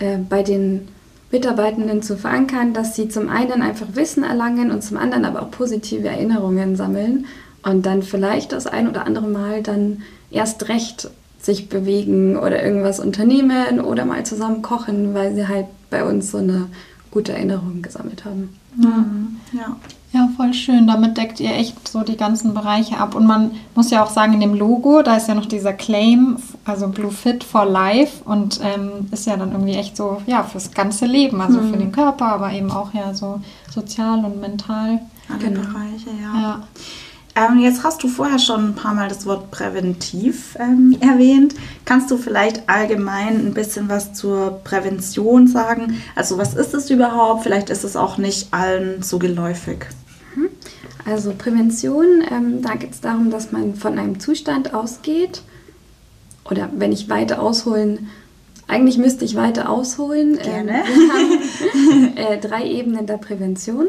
äh, 0.00 0.18
bei 0.18 0.42
den 0.42 0.88
Mitarbeitenden 1.30 2.02
zu 2.02 2.16
verankern, 2.16 2.72
dass 2.72 2.96
sie 2.96 3.08
zum 3.08 3.28
einen 3.28 3.62
einfach 3.62 3.88
Wissen 3.94 4.22
erlangen 4.24 4.70
und 4.70 4.82
zum 4.82 4.96
anderen 4.96 5.24
aber 5.24 5.42
auch 5.42 5.50
positive 5.50 6.08
Erinnerungen 6.08 6.76
sammeln 6.76 7.26
und 7.62 7.84
dann 7.84 8.02
vielleicht 8.02 8.52
das 8.52 8.66
ein 8.66 8.88
oder 8.88 9.04
andere 9.06 9.26
Mal 9.26 9.62
dann 9.62 10.02
erst 10.30 10.68
recht 10.68 11.10
sich 11.40 11.68
bewegen 11.68 12.36
oder 12.36 12.62
irgendwas 12.62 12.98
unternehmen 12.98 13.80
oder 13.80 14.04
mal 14.04 14.24
zusammen 14.24 14.62
kochen, 14.62 15.14
weil 15.14 15.34
sie 15.34 15.48
halt 15.48 15.66
bei 15.90 16.04
uns 16.04 16.30
so 16.30 16.38
eine 16.38 16.66
gute 17.10 17.32
Erinnerung 17.32 17.82
gesammelt 17.82 18.24
haben. 18.24 18.58
Mhm. 18.76 19.37
Ja. 19.52 19.76
Ja, 20.10 20.26
voll 20.36 20.54
schön. 20.54 20.86
Damit 20.86 21.18
deckt 21.18 21.38
ihr 21.38 21.54
echt 21.54 21.86
so 21.86 22.00
die 22.00 22.16
ganzen 22.16 22.54
Bereiche 22.54 22.96
ab. 22.96 23.14
Und 23.14 23.26
man 23.26 23.50
muss 23.74 23.90
ja 23.90 24.02
auch 24.02 24.10
sagen, 24.10 24.32
in 24.32 24.40
dem 24.40 24.54
Logo, 24.54 25.02
da 25.02 25.16
ist 25.16 25.28
ja 25.28 25.34
noch 25.34 25.44
dieser 25.44 25.74
Claim, 25.74 26.38
also 26.64 26.88
Blue 26.88 27.10
Fit 27.10 27.44
for 27.44 27.66
Life 27.66 28.24
und 28.24 28.58
ähm, 28.62 29.08
ist 29.10 29.26
ja 29.26 29.36
dann 29.36 29.52
irgendwie 29.52 29.74
echt 29.74 29.98
so, 29.98 30.22
ja, 30.26 30.44
fürs 30.44 30.70
ganze 30.70 31.04
Leben, 31.04 31.42
also 31.42 31.60
mhm. 31.60 31.70
für 31.70 31.76
den 31.76 31.92
Körper, 31.92 32.26
aber 32.26 32.52
eben 32.52 32.70
auch 32.70 32.94
ja 32.94 33.12
so 33.12 33.40
sozial 33.70 34.24
und 34.24 34.40
mental. 34.40 35.00
Alle 35.28 35.38
genau. 35.38 35.60
Bereiche, 35.60 36.10
ja. 36.22 36.40
ja. 36.40 36.62
Ähm, 37.38 37.60
jetzt 37.60 37.84
hast 37.84 38.02
du 38.02 38.08
vorher 38.08 38.38
schon 38.38 38.70
ein 38.70 38.74
paar 38.74 38.94
Mal 38.94 39.08
das 39.08 39.24
Wort 39.24 39.50
präventiv 39.50 40.56
ähm, 40.58 40.96
erwähnt. 41.00 41.54
Kannst 41.84 42.10
du 42.10 42.16
vielleicht 42.16 42.68
allgemein 42.68 43.46
ein 43.46 43.54
bisschen 43.54 43.88
was 43.88 44.12
zur 44.12 44.60
Prävention 44.64 45.46
sagen? 45.46 46.02
Also 46.16 46.36
was 46.36 46.54
ist 46.54 46.74
es 46.74 46.90
überhaupt? 46.90 47.44
Vielleicht 47.44 47.70
ist 47.70 47.84
es 47.84 47.96
auch 47.96 48.18
nicht 48.18 48.52
allen 48.52 49.02
so 49.02 49.18
geläufig. 49.18 49.86
Mhm. 50.34 50.48
Also 51.04 51.32
Prävention, 51.32 52.22
ähm, 52.28 52.60
da 52.60 52.74
geht 52.74 52.92
es 52.92 53.00
darum, 53.00 53.30
dass 53.30 53.52
man 53.52 53.76
von 53.76 53.98
einem 53.98 54.18
Zustand 54.18 54.74
ausgeht. 54.74 55.42
Oder 56.50 56.70
wenn 56.76 56.92
ich 56.92 57.08
weiter 57.08 57.40
ausholen, 57.40 58.08
eigentlich 58.66 58.98
müsste 58.98 59.24
ich 59.24 59.36
weiter 59.36 59.70
ausholen. 59.70 60.38
Ähm, 60.42 60.66
Gerne. 60.66 60.82
wir 60.86 61.12
haben 61.12 62.16
äh, 62.16 62.40
drei 62.40 62.66
Ebenen 62.66 63.06
der 63.06 63.18
Prävention. 63.18 63.86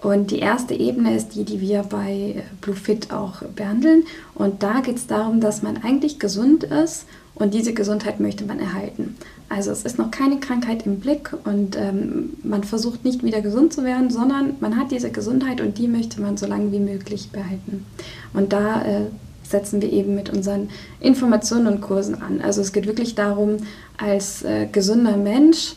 Und 0.00 0.30
die 0.30 0.38
erste 0.38 0.74
Ebene 0.74 1.16
ist 1.16 1.34
die, 1.34 1.44
die 1.44 1.60
wir 1.60 1.82
bei 1.82 2.44
BlueFit 2.60 3.12
auch 3.12 3.42
behandeln. 3.56 4.04
Und 4.34 4.62
da 4.62 4.80
geht 4.80 4.96
es 4.96 5.08
darum, 5.08 5.40
dass 5.40 5.62
man 5.62 5.78
eigentlich 5.78 6.20
gesund 6.20 6.64
ist 6.64 7.06
und 7.34 7.54
diese 7.54 7.72
Gesundheit 7.72 8.20
möchte 8.20 8.44
man 8.44 8.60
erhalten. 8.60 9.16
Also 9.48 9.70
es 9.70 9.82
ist 9.82 9.98
noch 9.98 10.10
keine 10.10 10.40
Krankheit 10.40 10.84
im 10.86 11.00
Blick 11.00 11.34
und 11.44 11.76
ähm, 11.76 12.30
man 12.42 12.64
versucht 12.64 13.04
nicht 13.04 13.24
wieder 13.24 13.40
gesund 13.40 13.72
zu 13.72 13.82
werden, 13.82 14.10
sondern 14.10 14.56
man 14.60 14.76
hat 14.76 14.90
diese 14.90 15.10
Gesundheit 15.10 15.60
und 15.60 15.78
die 15.78 15.88
möchte 15.88 16.20
man 16.20 16.36
so 16.36 16.46
lange 16.46 16.70
wie 16.70 16.80
möglich 16.80 17.30
behalten. 17.30 17.86
Und 18.34 18.52
da 18.52 18.82
äh, 18.82 19.00
setzen 19.42 19.80
wir 19.80 19.90
eben 19.92 20.14
mit 20.14 20.30
unseren 20.30 20.68
Informationen 21.00 21.66
und 21.66 21.80
Kursen 21.80 22.20
an. 22.20 22.40
Also 22.42 22.60
es 22.60 22.72
geht 22.72 22.86
wirklich 22.86 23.14
darum, 23.14 23.56
als 23.96 24.42
äh, 24.42 24.66
gesunder 24.70 25.16
Mensch 25.16 25.76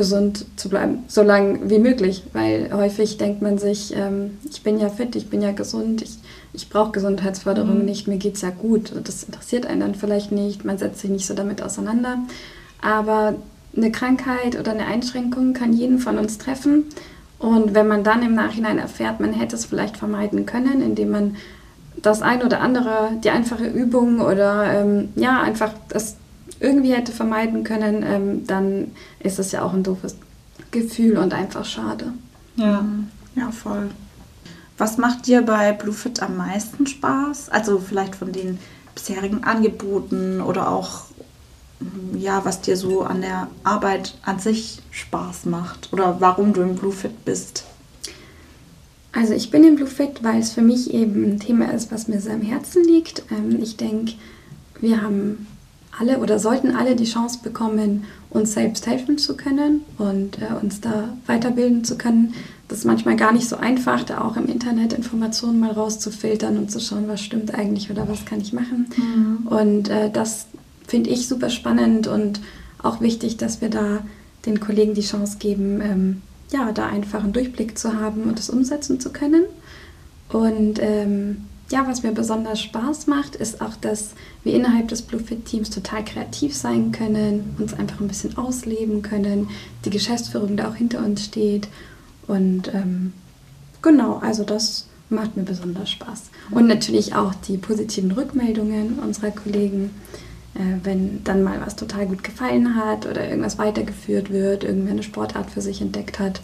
gesund 0.00 0.46
zu 0.56 0.70
bleiben, 0.70 1.04
so 1.08 1.22
lange 1.22 1.68
wie 1.68 1.78
möglich, 1.78 2.22
weil 2.32 2.70
häufig 2.72 3.18
denkt 3.18 3.42
man 3.42 3.58
sich, 3.58 3.94
ähm, 3.94 4.38
ich 4.50 4.62
bin 4.62 4.80
ja 4.80 4.88
fit, 4.88 5.14
ich 5.14 5.28
bin 5.28 5.42
ja 5.42 5.52
gesund, 5.52 6.00
ich, 6.00 6.16
ich 6.54 6.70
brauche 6.70 6.92
Gesundheitsförderung 6.92 7.80
mhm. 7.80 7.84
nicht, 7.84 8.08
mir 8.08 8.16
geht 8.16 8.36
es 8.36 8.40
ja 8.40 8.48
gut. 8.48 8.92
Das 9.04 9.24
interessiert 9.24 9.66
einen 9.66 9.80
dann 9.80 9.94
vielleicht 9.94 10.32
nicht, 10.32 10.64
man 10.64 10.78
setzt 10.78 11.00
sich 11.00 11.10
nicht 11.10 11.26
so 11.26 11.34
damit 11.34 11.62
auseinander. 11.62 12.16
Aber 12.80 13.34
eine 13.76 13.92
Krankheit 13.92 14.58
oder 14.58 14.70
eine 14.70 14.86
Einschränkung 14.86 15.52
kann 15.52 15.74
jeden 15.74 15.98
von 15.98 16.16
uns 16.16 16.38
treffen. 16.38 16.86
Und 17.38 17.74
wenn 17.74 17.86
man 17.86 18.02
dann 18.02 18.22
im 18.22 18.34
Nachhinein 18.34 18.78
erfährt, 18.78 19.20
man 19.20 19.34
hätte 19.34 19.54
es 19.54 19.66
vielleicht 19.66 19.98
vermeiden 19.98 20.46
können, 20.46 20.80
indem 20.80 21.10
man 21.10 21.36
das 22.00 22.22
ein 22.22 22.42
oder 22.42 22.62
andere, 22.62 23.10
die 23.22 23.28
einfache 23.28 23.66
Übung 23.66 24.22
oder 24.22 24.80
ähm, 24.80 25.10
ja, 25.14 25.42
einfach 25.42 25.72
das 25.90 26.16
irgendwie 26.60 26.94
hätte 26.94 27.12
vermeiden 27.12 27.64
können, 27.64 28.04
ähm, 28.06 28.46
dann 28.46 28.92
ist 29.18 29.38
es 29.38 29.52
ja 29.52 29.62
auch 29.62 29.72
ein 29.72 29.82
doofes 29.82 30.16
Gefühl 30.70 31.16
und 31.16 31.34
einfach 31.34 31.64
schade. 31.64 32.12
Ja, 32.56 32.84
ja, 33.34 33.50
voll. 33.50 33.90
Was 34.78 34.98
macht 34.98 35.26
dir 35.26 35.42
bei 35.42 35.72
Bluefit 35.72 36.22
am 36.22 36.36
meisten 36.36 36.86
Spaß? 36.86 37.50
Also 37.50 37.78
vielleicht 37.78 38.14
von 38.14 38.32
den 38.32 38.58
bisherigen 38.94 39.44
Angeboten 39.44 40.40
oder 40.40 40.70
auch 40.70 41.04
ja, 42.14 42.44
was 42.44 42.60
dir 42.60 42.76
so 42.76 43.02
an 43.02 43.22
der 43.22 43.48
Arbeit 43.64 44.14
an 44.22 44.38
sich 44.38 44.80
Spaß 44.90 45.46
macht 45.46 45.92
oder 45.92 46.20
warum 46.20 46.52
du 46.52 46.60
im 46.60 46.74
Bluefit 46.74 47.24
bist? 47.24 47.64
Also 49.12 49.32
ich 49.32 49.50
bin 49.50 49.64
im 49.64 49.76
Bluefit, 49.76 50.22
weil 50.22 50.40
es 50.40 50.52
für 50.52 50.62
mich 50.62 50.92
eben 50.92 51.24
ein 51.24 51.40
Thema 51.40 51.72
ist, 51.72 51.90
was 51.90 52.06
mir 52.06 52.20
sehr 52.20 52.34
am 52.34 52.42
Herzen 52.42 52.84
liegt. 52.84 53.24
Ähm, 53.30 53.60
ich 53.60 53.76
denke, 53.76 54.12
wir 54.80 55.02
haben 55.02 55.46
alle 55.98 56.18
oder 56.18 56.38
sollten 56.38 56.74
alle 56.74 56.96
die 56.96 57.04
Chance 57.04 57.40
bekommen, 57.42 58.04
uns 58.30 58.52
selbst 58.52 58.86
helfen 58.86 59.18
zu 59.18 59.36
können 59.36 59.82
und 59.98 60.38
äh, 60.40 60.54
uns 60.60 60.80
da 60.80 61.10
weiterbilden 61.26 61.84
zu 61.84 61.98
können. 61.98 62.34
Das 62.68 62.78
ist 62.78 62.84
manchmal 62.84 63.16
gar 63.16 63.32
nicht 63.32 63.48
so 63.48 63.56
einfach, 63.56 64.04
da 64.04 64.20
auch 64.20 64.36
im 64.36 64.46
Internet 64.46 64.92
Informationen 64.92 65.58
mal 65.58 65.72
rauszufiltern 65.72 66.56
und 66.56 66.70
zu 66.70 66.78
schauen, 66.80 67.08
was 67.08 67.20
stimmt 67.20 67.54
eigentlich 67.54 67.90
oder 67.90 68.08
was 68.08 68.24
kann 68.24 68.40
ich 68.40 68.52
machen. 68.52 68.86
Mhm. 68.96 69.46
Und 69.48 69.88
äh, 69.88 70.10
das 70.10 70.46
finde 70.86 71.10
ich 71.10 71.26
super 71.26 71.50
spannend 71.50 72.06
und 72.06 72.40
auch 72.82 73.00
wichtig, 73.00 73.36
dass 73.36 73.60
wir 73.60 73.70
da 73.70 74.02
den 74.46 74.60
Kollegen 74.60 74.94
die 74.94 75.02
Chance 75.02 75.38
geben, 75.38 75.80
ähm, 75.82 76.22
ja, 76.52 76.72
da 76.72 76.86
einfach 76.86 77.22
einen 77.22 77.32
Durchblick 77.32 77.76
zu 77.76 77.94
haben 78.00 78.22
und 78.22 78.38
das 78.38 78.50
umsetzen 78.50 79.00
zu 79.00 79.10
können. 79.10 79.44
Und 80.28 80.78
ähm, 80.80 81.44
ja, 81.70 81.86
was 81.86 82.02
mir 82.02 82.12
besonders 82.12 82.60
Spaß 82.60 83.06
macht, 83.06 83.36
ist 83.36 83.60
auch, 83.60 83.76
dass 83.80 84.10
wir 84.42 84.54
innerhalb 84.54 84.88
des 84.88 85.02
Bluefit-Teams 85.02 85.70
total 85.70 86.04
kreativ 86.04 86.56
sein 86.56 86.90
können, 86.92 87.54
uns 87.58 87.74
einfach 87.74 88.00
ein 88.00 88.08
bisschen 88.08 88.36
ausleben 88.36 89.02
können, 89.02 89.48
die 89.84 89.90
Geschäftsführung 89.90 90.56
da 90.56 90.68
auch 90.68 90.74
hinter 90.74 91.04
uns 91.04 91.24
steht. 91.24 91.68
Und 92.26 92.74
ähm, 92.74 93.12
genau, 93.82 94.18
also 94.18 94.44
das 94.44 94.86
macht 95.10 95.36
mir 95.36 95.44
besonders 95.44 95.90
Spaß. 95.90 96.30
Und 96.50 96.66
natürlich 96.66 97.14
auch 97.14 97.34
die 97.34 97.56
positiven 97.56 98.12
Rückmeldungen 98.12 98.98
unserer 98.98 99.30
Kollegen 99.30 99.90
äh, 100.54 100.84
wenn 100.84 101.22
dann 101.22 101.44
mal 101.44 101.60
was 101.64 101.76
total 101.76 102.06
gut 102.06 102.24
gefallen 102.24 102.74
hat 102.74 103.06
oder 103.06 103.28
irgendwas 103.28 103.58
weitergeführt 103.58 104.30
wird, 104.30 104.64
irgendwer 104.64 104.92
eine 104.92 105.02
Sportart 105.04 105.50
für 105.50 105.60
sich 105.60 105.80
entdeckt 105.80 106.18
hat. 106.18 106.40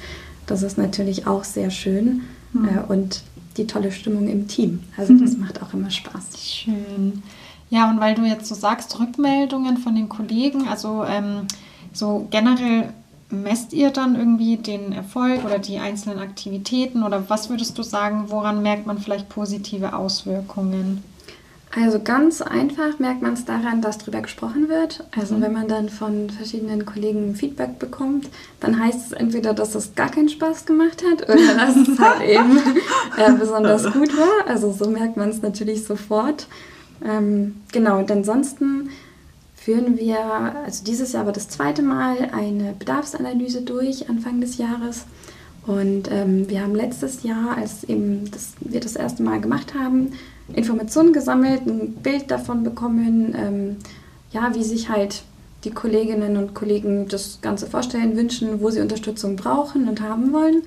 Das 0.47 0.63
ist 0.63 0.79
natürlich 0.79 1.27
auch 1.27 1.43
sehr 1.43 1.71
schön 1.71 2.23
mhm. 2.53 2.69
äh, 2.69 2.81
und 2.93 3.25
die 3.57 3.67
tolle 3.67 3.93
Stimmung 3.93 4.29
im 4.29 4.49
Team. 4.49 4.83
Also 4.97 5.15
das 5.15 5.35
mhm. 5.35 5.41
macht 5.41 5.63
auch 5.63 5.73
immer 5.73 5.91
Spaß. 5.91 6.25
Schön. 6.39 7.23
Ja, 7.71 7.91
und 7.91 8.01
weil 8.01 8.15
du 8.15 8.25
jetzt 8.25 8.47
so 8.47 8.55
sagst, 8.55 8.99
Rückmeldungen 9.01 9.79
von 9.79 9.95
den 9.95 10.09
Kollegen, 10.09 10.69
also 10.69 11.05
ähm, 11.05 11.47
so 11.93 12.27
generell 12.31 12.93
messt 13.29 13.73
ihr 13.73 13.91
dann 13.91 14.15
irgendwie 14.15 14.57
den 14.57 14.93
Erfolg 14.93 15.45
oder 15.45 15.59
die 15.59 15.79
einzelnen 15.79 16.21
Aktivitäten 16.21 17.03
oder 17.03 17.29
was 17.29 17.51
würdest 17.51 17.77
du 17.77 17.83
sagen, 17.83 18.27
woran 18.29 18.63
merkt 18.63 18.87
man 18.87 18.99
vielleicht 18.99 19.29
positive 19.29 19.95
Auswirkungen? 19.97 21.03
Also 21.79 22.01
ganz 22.03 22.41
einfach 22.41 22.99
merkt 22.99 23.21
man 23.21 23.35
es 23.35 23.45
daran, 23.45 23.83
dass 23.83 23.99
darüber 23.99 24.23
gesprochen 24.23 24.71
wird. 24.71 25.05
Also 25.15 25.35
mhm. 25.35 25.43
wenn 25.43 25.53
man 25.53 25.69
dann 25.69 25.91
von 25.91 26.31
verschiedenen 26.31 26.87
Kollegen 26.87 27.35
Feedback 27.35 27.79
bekommt, 27.79 28.31
dann 28.61 28.81
heißt 28.81 29.07
es 29.07 29.13
entweder, 29.13 29.53
dass 29.53 29.75
es 29.75 29.95
gar 29.95 30.11
keinen 30.11 30.31
Spaß 30.31 30.65
gemacht 30.65 31.05
hat 31.05 31.29
oder 31.29 31.37
dass 31.55 31.77
es 31.77 31.99
halt 31.99 32.23
eben 32.23 32.59
äh, 33.19 33.33
besonders 33.39 33.93
gut 33.93 34.17
war. 34.17 34.49
Also 34.49 34.73
so 34.73 34.89
merkt 34.89 35.19
man 35.19 35.29
es 35.29 35.43
natürlich 35.43 35.85
sofort. 35.85 36.47
Ähm, 37.05 37.57
genau, 37.73 37.99
und 37.99 38.11
ansonsten 38.11 38.89
führen 39.55 39.99
wir, 39.99 40.19
also 40.65 40.83
dieses 40.83 41.13
Jahr 41.13 41.27
war 41.27 41.33
das 41.35 41.51
zweite 41.51 41.83
Mal, 41.83 42.31
eine 42.33 42.73
Bedarfsanalyse 42.73 43.61
durch, 43.61 44.09
Anfang 44.09 44.41
des 44.41 44.57
Jahres. 44.57 45.05
Und 45.67 46.11
ähm, 46.11 46.49
wir 46.49 46.63
haben 46.63 46.75
letztes 46.75 47.23
Jahr, 47.23 47.59
als 47.59 47.85
eben 47.85 48.31
das, 48.31 48.53
wir 48.61 48.81
das 48.81 48.97
erste 48.97 49.23
Mal 49.23 49.43
gemacht 49.43 49.75
haben, 49.75 50.13
Informationen 50.55 51.13
gesammelt, 51.13 51.67
ein 51.67 51.95
Bild 51.95 52.31
davon 52.31 52.63
bekommen, 52.63 53.35
ähm, 53.37 53.77
ja, 54.33 54.55
wie 54.55 54.65
sich 54.65 54.89
halt 54.89 55.23
die 55.65 55.71
Kolleginnen 55.71 56.37
und 56.37 56.55
Kollegen 56.55 57.09
das 57.09 57.41
Ganze 57.43 57.67
vorstellen, 57.67 58.17
wünschen, 58.17 58.61
wo 58.61 58.71
sie 58.71 58.81
Unterstützung 58.81 59.37
brauchen 59.37 59.89
und 59.89 60.01
haben 60.01 60.33
wollen. 60.33 60.63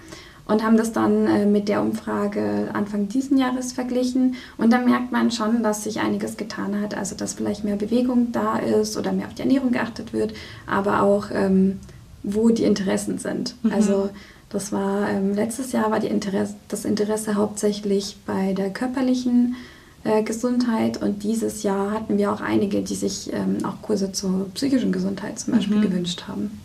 Und 0.46 0.64
haben 0.64 0.78
das 0.78 0.92
dann 0.92 1.28
äh, 1.28 1.46
mit 1.46 1.70
der 1.70 1.80
Umfrage 1.80 2.70
Anfang 2.74 3.08
diesen 3.08 3.38
Jahres 3.38 3.72
verglichen. 3.72 4.34
Und 4.58 4.74
da 4.74 4.80
merkt 4.80 5.12
man 5.12 5.30
schon, 5.30 5.62
dass 5.62 5.84
sich 5.84 6.00
einiges 6.00 6.38
getan 6.38 6.82
hat. 6.82 6.98
Also, 6.98 7.16
dass 7.16 7.36
vielleicht 7.36 7.64
mehr 7.64 7.76
Bewegung 7.76 8.32
da 8.32 8.58
ist 8.58 8.98
oder 8.98 9.12
mehr 9.12 9.28
auf 9.28 9.36
die 9.36 9.44
Ernährung 9.44 9.72
geachtet 9.72 10.12
wird, 10.12 10.34
aber 10.66 11.04
auch, 11.04 11.28
ähm, 11.32 11.80
wo 12.24 12.50
die 12.50 12.64
Interessen 12.64 13.20
sind. 13.20 13.54
Mhm. 13.62 13.72
Also, 13.74 14.10
das 14.50 14.72
war 14.72 15.10
ähm, 15.10 15.34
letztes 15.34 15.72
Jahr 15.72 15.92
war 15.92 16.04
Interesse, 16.10 16.56
das 16.68 16.86
Interesse 16.86 17.36
hauptsächlich 17.36 18.18
bei 18.26 18.54
der 18.54 18.72
körperlichen 18.72 19.56
äh, 20.04 20.24
Gesundheit 20.24 21.02
und 21.02 21.24
dieses 21.24 21.64
Jahr 21.64 21.92
hatten 21.92 22.18
wir 22.18 22.32
auch 22.34 22.42
einige, 22.42 22.82
die 22.82 22.96
sich 22.96 23.32
ähm, 23.34 23.64
auch 23.64 23.82
Kurse 23.82 24.12
zur 24.12 24.50
psychischen 24.54 24.92
Gesundheit 24.92 25.40
zum 25.40 25.54
Beispiel 25.54 25.78
mhm. 25.78 25.82
gewünscht 25.82 26.24
haben. 26.28 26.60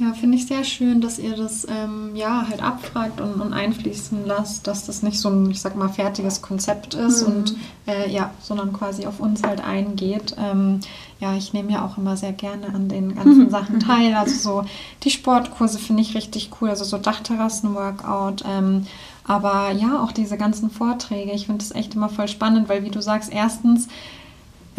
Ja, 0.00 0.12
finde 0.12 0.36
ich 0.36 0.46
sehr 0.46 0.62
schön, 0.62 1.00
dass 1.00 1.18
ihr 1.18 1.34
das 1.34 1.66
ähm, 1.68 2.14
ja 2.14 2.46
halt 2.48 2.62
abfragt 2.62 3.20
und, 3.20 3.40
und, 3.40 3.52
einfließen 3.52 4.26
lasst, 4.26 4.68
dass 4.68 4.86
das 4.86 5.02
nicht 5.02 5.18
so 5.18 5.28
ein, 5.28 5.50
ich 5.50 5.60
sag 5.60 5.74
mal, 5.74 5.88
fertiges 5.88 6.40
Konzept 6.40 6.94
ist 6.94 7.26
mhm. 7.26 7.34
und 7.34 7.56
äh, 7.88 8.08
ja, 8.08 8.30
sondern 8.40 8.72
quasi 8.72 9.06
auf 9.06 9.18
uns 9.18 9.42
halt 9.42 9.60
eingeht. 9.60 10.36
Ähm, 10.38 10.78
ja, 11.18 11.34
ich 11.34 11.52
nehme 11.52 11.72
ja 11.72 11.84
auch 11.84 11.98
immer 11.98 12.16
sehr 12.16 12.32
gerne 12.32 12.68
an 12.72 12.88
den 12.88 13.16
ganzen 13.16 13.50
Sachen 13.58 13.80
teil. 13.80 14.14
Also 14.14 14.36
so 14.36 14.68
die 15.02 15.10
Sportkurse 15.10 15.80
finde 15.80 16.02
ich 16.02 16.14
richtig 16.14 16.50
cool, 16.60 16.70
also 16.70 16.84
so 16.84 16.96
Dachterrassen-Workout. 16.96 18.44
Ähm, 18.46 18.86
aber 19.24 19.72
ja, 19.72 20.00
auch 20.00 20.12
diese 20.12 20.38
ganzen 20.38 20.70
Vorträge. 20.70 21.32
Ich 21.32 21.46
finde 21.46 21.64
das 21.64 21.74
echt 21.74 21.96
immer 21.96 22.08
voll 22.08 22.28
spannend, 22.28 22.68
weil 22.68 22.84
wie 22.84 22.90
du 22.90 23.02
sagst, 23.02 23.32
erstens 23.32 23.88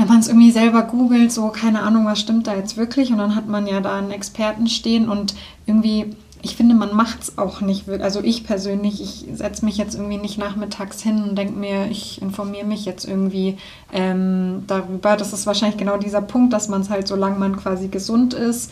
man 0.09 0.19
es 0.19 0.27
irgendwie 0.27 0.51
selber 0.51 0.83
googelt, 0.83 1.31
so 1.31 1.47
keine 1.49 1.81
Ahnung, 1.81 2.05
was 2.05 2.19
stimmt 2.19 2.47
da 2.47 2.55
jetzt 2.55 2.77
wirklich 2.77 3.11
und 3.11 3.17
dann 3.17 3.35
hat 3.35 3.47
man 3.47 3.67
ja 3.67 3.79
da 3.79 3.97
einen 3.97 4.11
Experten 4.11 4.67
stehen 4.67 5.09
und 5.09 5.35
irgendwie, 5.65 6.15
ich 6.41 6.55
finde, 6.55 6.75
man 6.75 6.95
macht 6.95 7.21
es 7.21 7.37
auch 7.37 7.61
nicht 7.61 7.87
wirklich. 7.87 8.03
Also 8.03 8.21
ich 8.21 8.43
persönlich, 8.43 9.01
ich 9.01 9.25
setze 9.37 9.65
mich 9.65 9.77
jetzt 9.77 9.95
irgendwie 9.95 10.17
nicht 10.17 10.37
nachmittags 10.37 11.01
hin 11.01 11.23
und 11.23 11.37
denke 11.37 11.53
mir, 11.53 11.87
ich 11.89 12.21
informiere 12.21 12.65
mich 12.65 12.85
jetzt 12.85 13.05
irgendwie 13.05 13.57
ähm, 13.93 14.63
darüber. 14.67 15.15
Das 15.15 15.33
ist 15.33 15.45
wahrscheinlich 15.45 15.77
genau 15.77 15.97
dieser 15.97 16.21
Punkt, 16.21 16.53
dass 16.53 16.69
man 16.69 16.81
es 16.81 16.89
halt, 16.89 17.07
solange 17.07 17.37
man 17.37 17.57
quasi 17.57 17.87
gesund 17.87 18.33
ist, 18.33 18.71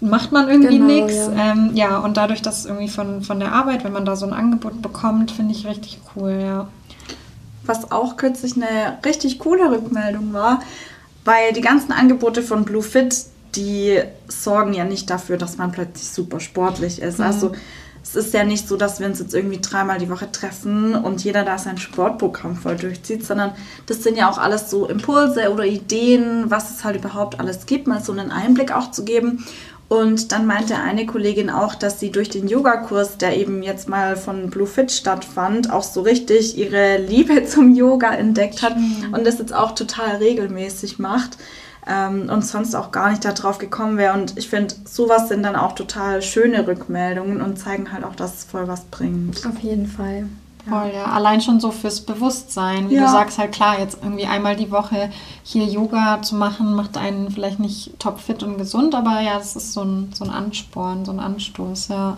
macht 0.00 0.32
man 0.32 0.48
irgendwie 0.48 0.78
genau, 0.78 0.86
nichts. 0.86 1.14
Ja. 1.14 1.52
Ähm, 1.52 1.70
ja, 1.74 1.98
und 1.98 2.16
dadurch, 2.16 2.42
dass 2.42 2.66
irgendwie 2.66 2.88
von, 2.88 3.22
von 3.22 3.40
der 3.40 3.52
Arbeit, 3.52 3.84
wenn 3.84 3.92
man 3.92 4.04
da 4.04 4.16
so 4.16 4.26
ein 4.26 4.32
Angebot 4.32 4.82
bekommt, 4.82 5.30
finde 5.30 5.52
ich 5.52 5.66
richtig 5.66 5.98
cool, 6.14 6.38
ja 6.40 6.68
was 7.66 7.90
auch 7.90 8.16
kürzlich 8.16 8.56
eine 8.56 8.98
richtig 9.04 9.38
coole 9.38 9.70
Rückmeldung 9.70 10.32
war, 10.32 10.60
weil 11.24 11.52
die 11.52 11.60
ganzen 11.60 11.92
Angebote 11.92 12.42
von 12.42 12.64
Bluefit, 12.64 13.26
die 13.54 14.00
sorgen 14.28 14.74
ja 14.74 14.84
nicht 14.84 15.10
dafür, 15.10 15.36
dass 15.36 15.56
man 15.56 15.72
plötzlich 15.72 16.08
super 16.08 16.40
sportlich 16.40 17.00
ist. 17.00 17.18
Mhm. 17.18 17.24
Also 17.24 17.52
es 18.02 18.14
ist 18.14 18.34
ja 18.34 18.44
nicht 18.44 18.68
so, 18.68 18.76
dass 18.76 19.00
wir 19.00 19.06
uns 19.06 19.18
jetzt 19.18 19.34
irgendwie 19.34 19.60
dreimal 19.60 19.98
die 19.98 20.08
Woche 20.08 20.30
treffen 20.30 20.94
und 20.94 21.24
jeder 21.24 21.42
da 21.44 21.58
sein 21.58 21.76
Sportprogramm 21.76 22.54
voll 22.54 22.76
durchzieht, 22.76 23.26
sondern 23.26 23.52
das 23.86 24.04
sind 24.04 24.16
ja 24.16 24.30
auch 24.30 24.38
alles 24.38 24.70
so 24.70 24.86
Impulse 24.86 25.50
oder 25.52 25.64
Ideen, 25.64 26.44
was 26.48 26.70
es 26.70 26.84
halt 26.84 26.96
überhaupt 26.96 27.40
alles 27.40 27.66
gibt, 27.66 27.88
mal 27.88 28.00
so 28.00 28.12
einen 28.12 28.30
Einblick 28.30 28.70
auch 28.70 28.92
zu 28.92 29.04
geben. 29.04 29.44
Und 29.88 30.32
dann 30.32 30.46
meinte 30.46 30.76
eine 30.76 31.06
Kollegin 31.06 31.48
auch, 31.48 31.76
dass 31.76 32.00
sie 32.00 32.10
durch 32.10 32.28
den 32.28 32.48
Yogakurs, 32.48 33.18
der 33.18 33.36
eben 33.36 33.62
jetzt 33.62 33.88
mal 33.88 34.16
von 34.16 34.50
Blue 34.50 34.66
Fit 34.66 34.90
stattfand, 34.90 35.72
auch 35.72 35.84
so 35.84 36.02
richtig 36.02 36.58
ihre 36.58 36.98
Liebe 36.98 37.44
zum 37.46 37.74
Yoga 37.74 38.12
entdeckt 38.12 38.62
hat 38.62 38.76
mhm. 38.76 39.14
und 39.14 39.24
das 39.24 39.38
jetzt 39.38 39.54
auch 39.54 39.72
total 39.72 40.16
regelmäßig 40.16 40.98
macht 40.98 41.38
ähm, 41.86 42.28
und 42.28 42.44
sonst 42.44 42.74
auch 42.74 42.90
gar 42.90 43.10
nicht 43.10 43.24
darauf 43.24 43.58
gekommen 43.58 43.96
wäre. 43.96 44.14
Und 44.14 44.36
ich 44.36 44.48
finde, 44.48 44.74
sowas 44.84 45.28
sind 45.28 45.44
dann 45.44 45.54
auch 45.54 45.74
total 45.76 46.20
schöne 46.20 46.66
Rückmeldungen 46.66 47.40
und 47.40 47.56
zeigen 47.56 47.92
halt 47.92 48.04
auch, 48.04 48.16
dass 48.16 48.38
es 48.38 48.44
voll 48.44 48.66
was 48.66 48.84
bringt. 48.86 49.46
Auf 49.46 49.58
jeden 49.60 49.86
Fall. 49.86 50.26
Voll, 50.68 50.90
ja. 50.94 51.04
Allein 51.04 51.40
schon 51.40 51.60
so 51.60 51.70
fürs 51.70 52.00
Bewusstsein. 52.00 52.90
Wie 52.90 52.94
Ja. 52.94 53.06
du 53.06 53.12
sagst, 53.12 53.38
halt 53.38 53.52
klar, 53.52 53.78
jetzt 53.78 53.98
irgendwie 54.02 54.26
einmal 54.26 54.56
die 54.56 54.70
Woche 54.70 55.10
hier 55.42 55.64
Yoga 55.64 56.20
zu 56.22 56.34
machen, 56.34 56.74
macht 56.74 56.96
einen 56.96 57.30
vielleicht 57.30 57.60
nicht 57.60 57.98
topfit 57.98 58.42
und 58.42 58.58
gesund, 58.58 58.94
aber 58.94 59.20
ja, 59.20 59.38
das 59.38 59.56
ist 59.56 59.72
so 59.72 59.82
ein, 59.82 60.10
so 60.14 60.24
ein 60.24 60.30
Ansporn, 60.30 61.04
so 61.04 61.12
ein 61.12 61.20
Anstoß, 61.20 61.88
ja. 61.88 62.16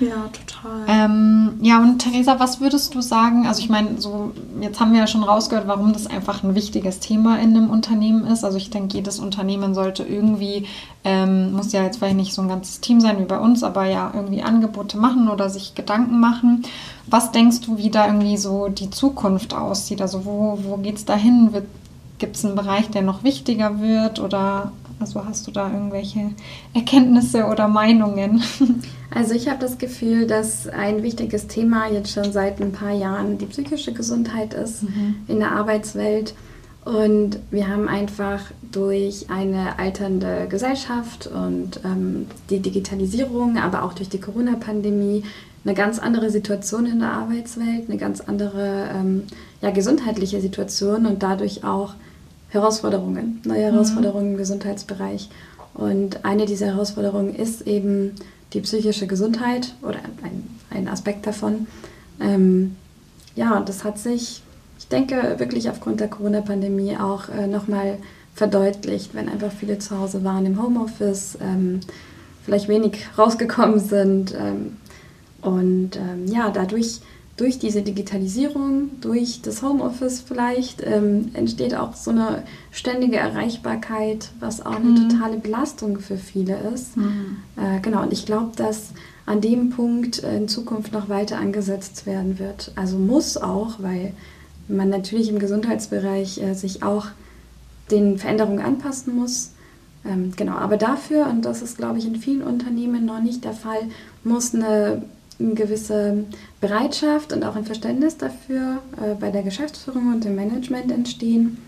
Ja, 0.00 0.28
total. 0.32 0.86
Ähm, 0.88 1.58
ja, 1.60 1.78
und 1.80 1.98
Theresa, 1.98 2.40
was 2.40 2.60
würdest 2.60 2.94
du 2.94 3.02
sagen? 3.02 3.46
Also 3.46 3.60
ich 3.60 3.68
meine, 3.68 4.00
so 4.00 4.32
jetzt 4.60 4.80
haben 4.80 4.92
wir 4.92 5.00
ja 5.00 5.06
schon 5.06 5.22
rausgehört, 5.22 5.68
warum 5.68 5.92
das 5.92 6.06
einfach 6.06 6.42
ein 6.42 6.54
wichtiges 6.54 7.00
Thema 7.00 7.38
in 7.38 7.54
einem 7.54 7.68
Unternehmen 7.68 8.26
ist. 8.26 8.42
Also 8.42 8.56
ich 8.56 8.70
denke, 8.70 8.96
jedes 8.96 9.18
Unternehmen 9.18 9.74
sollte 9.74 10.02
irgendwie, 10.02 10.66
ähm, 11.04 11.52
muss 11.52 11.72
ja 11.72 11.82
jetzt 11.82 11.98
vielleicht 11.98 12.16
nicht 12.16 12.32
so 12.32 12.40
ein 12.40 12.48
ganzes 12.48 12.80
Team 12.80 13.00
sein 13.00 13.18
wie 13.18 13.26
bei 13.26 13.38
uns, 13.38 13.62
aber 13.62 13.84
ja 13.84 14.10
irgendwie 14.14 14.42
Angebote 14.42 14.96
machen 14.96 15.28
oder 15.28 15.50
sich 15.50 15.74
Gedanken 15.74 16.18
machen. 16.18 16.62
Was 17.06 17.30
denkst 17.30 17.60
du, 17.60 17.76
wie 17.76 17.90
da 17.90 18.06
irgendwie 18.06 18.38
so 18.38 18.68
die 18.68 18.88
Zukunft 18.88 19.52
aussieht? 19.52 20.00
Also 20.00 20.24
wo, 20.24 20.58
wo 20.62 20.78
geht 20.78 20.96
es 20.96 21.04
dahin? 21.04 21.50
Gibt 22.18 22.36
es 22.36 22.44
einen 22.44 22.54
Bereich, 22.54 22.88
der 22.90 23.02
noch 23.02 23.22
wichtiger 23.22 23.80
wird? 23.80 24.18
Oder 24.18 24.72
also 25.00 25.24
hast 25.24 25.46
du 25.46 25.50
da 25.50 25.72
irgendwelche 25.72 26.30
Erkenntnisse 26.74 27.46
oder 27.46 27.68
Meinungen? 27.68 28.42
Also 29.12 29.34
ich 29.34 29.48
habe 29.48 29.58
das 29.58 29.78
Gefühl, 29.78 30.28
dass 30.28 30.68
ein 30.68 31.02
wichtiges 31.02 31.48
Thema 31.48 31.88
jetzt 31.88 32.12
schon 32.12 32.30
seit 32.30 32.60
ein 32.60 32.70
paar 32.70 32.92
Jahren 32.92 33.38
die 33.38 33.46
psychische 33.46 33.92
Gesundheit 33.92 34.54
ist 34.54 34.84
in 35.26 35.40
der 35.40 35.50
Arbeitswelt. 35.50 36.34
Und 36.84 37.40
wir 37.50 37.66
haben 37.66 37.88
einfach 37.88 38.40
durch 38.70 39.28
eine 39.28 39.80
alternde 39.80 40.46
Gesellschaft 40.48 41.26
und 41.26 41.80
ähm, 41.84 42.26
die 42.50 42.60
Digitalisierung, 42.60 43.58
aber 43.58 43.82
auch 43.82 43.94
durch 43.94 44.08
die 44.08 44.20
Corona-Pandemie 44.20 45.24
eine 45.64 45.74
ganz 45.74 45.98
andere 45.98 46.30
Situation 46.30 46.86
in 46.86 47.00
der 47.00 47.12
Arbeitswelt, 47.12 47.88
eine 47.88 47.98
ganz 47.98 48.20
andere 48.20 48.88
ähm, 48.94 49.24
ja, 49.60 49.70
gesundheitliche 49.70 50.40
Situation 50.40 51.04
und 51.04 51.22
dadurch 51.22 51.64
auch 51.64 51.94
Herausforderungen, 52.50 53.40
neue 53.44 53.62
Herausforderungen 53.62 54.32
im 54.32 54.36
Gesundheitsbereich. 54.36 55.28
Und 55.74 56.24
eine 56.24 56.46
dieser 56.46 56.66
Herausforderungen 56.66 57.34
ist 57.34 57.62
eben 57.62 58.14
die 58.52 58.60
psychische 58.60 59.06
Gesundheit 59.06 59.74
oder 59.82 60.00
ein, 60.22 60.58
ein 60.70 60.88
Aspekt 60.88 61.26
davon. 61.26 61.66
Ähm, 62.20 62.76
ja, 63.36 63.56
und 63.56 63.68
das 63.68 63.84
hat 63.84 63.98
sich, 63.98 64.42
ich 64.78 64.88
denke, 64.88 65.36
wirklich 65.38 65.70
aufgrund 65.70 66.00
der 66.00 66.08
Corona-Pandemie 66.08 66.96
auch 66.96 67.28
äh, 67.28 67.46
nochmal 67.46 67.98
verdeutlicht, 68.34 69.14
wenn 69.14 69.28
einfach 69.28 69.52
viele 69.52 69.78
zu 69.78 69.98
Hause 69.98 70.24
waren 70.24 70.46
im 70.46 70.60
Homeoffice, 70.60 71.38
ähm, 71.40 71.80
vielleicht 72.44 72.68
wenig 72.68 73.06
rausgekommen 73.18 73.78
sind. 73.78 74.34
Ähm, 74.34 74.76
und 75.42 75.96
ähm, 75.96 76.26
ja, 76.26 76.50
dadurch, 76.50 77.00
durch 77.40 77.58
diese 77.58 77.80
Digitalisierung, 77.80 78.90
durch 79.00 79.40
das 79.40 79.62
Homeoffice 79.62 80.20
vielleicht, 80.20 80.82
ähm, 80.84 81.30
entsteht 81.32 81.74
auch 81.74 81.94
so 81.94 82.10
eine 82.10 82.42
ständige 82.70 83.16
Erreichbarkeit, 83.16 84.30
was 84.40 84.64
auch 84.64 84.76
eine 84.76 85.08
totale 85.08 85.38
Belastung 85.38 86.00
für 86.00 86.18
viele 86.18 86.58
ist. 86.74 86.98
Äh, 87.56 87.80
genau, 87.80 88.02
und 88.02 88.12
ich 88.12 88.26
glaube, 88.26 88.50
dass 88.56 88.90
an 89.24 89.40
dem 89.40 89.70
Punkt 89.70 90.22
äh, 90.22 90.36
in 90.36 90.48
Zukunft 90.48 90.92
noch 90.92 91.08
weiter 91.08 91.38
angesetzt 91.38 92.04
werden 92.04 92.38
wird. 92.38 92.72
Also 92.76 92.98
muss 92.98 93.38
auch, 93.38 93.76
weil 93.78 94.12
man 94.68 94.90
natürlich 94.90 95.30
im 95.30 95.38
Gesundheitsbereich 95.38 96.42
äh, 96.42 96.52
sich 96.54 96.82
auch 96.82 97.06
den 97.90 98.18
Veränderungen 98.18 98.60
anpassen 98.60 99.16
muss. 99.16 99.52
Ähm, 100.04 100.32
genau, 100.36 100.56
aber 100.56 100.76
dafür, 100.76 101.26
und 101.26 101.44
das 101.44 101.62
ist, 101.62 101.78
glaube 101.78 101.98
ich, 101.98 102.06
in 102.06 102.16
vielen 102.16 102.42
Unternehmen 102.42 103.04
noch 103.06 103.20
nicht 103.20 103.44
der 103.44 103.52
Fall, 103.52 103.82
muss 104.24 104.54
eine, 104.54 105.02
eine 105.40 105.54
gewisse 105.54 106.24
Bereitschaft 106.60 107.32
und 107.32 107.44
auch 107.44 107.56
ein 107.56 107.64
Verständnis 107.64 108.16
dafür 108.16 108.78
äh, 108.96 109.14
bei 109.18 109.30
der 109.30 109.42
Geschäftsführung 109.42 110.12
und 110.12 110.24
dem 110.24 110.36
Management 110.36 110.92
entstehen, 110.92 111.58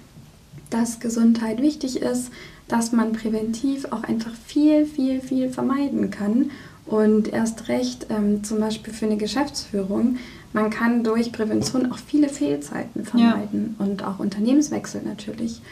dass 0.71 1.01
Gesundheit 1.01 1.61
wichtig 1.61 2.01
ist, 2.01 2.31
dass 2.69 2.93
man 2.93 3.13
präventiv 3.13 3.87
auch 3.91 4.05
einfach 4.05 4.33
viel, 4.47 4.87
viel, 4.87 5.21
viel 5.21 5.51
vermeiden 5.51 6.11
kann. 6.11 6.51
Und 6.87 7.33
erst 7.33 7.69
recht 7.69 8.07
ähm, 8.11 8.43
zum 8.43 8.61
Beispiel 8.61 8.93
für 8.93 9.07
eine 9.07 9.17
Geschäftsführung, 9.17 10.17
man 10.53 10.69
kann 10.69 11.05
durch 11.05 11.33
Prävention 11.33 11.91
auch 11.91 11.99
viele 11.99 12.29
Fehlzeiten 12.29 13.05
vermeiden 13.05 13.75
und 13.79 14.05
auch 14.05 14.19
Unternehmenswechsel 14.19 15.03
natürlich. 15.03 15.63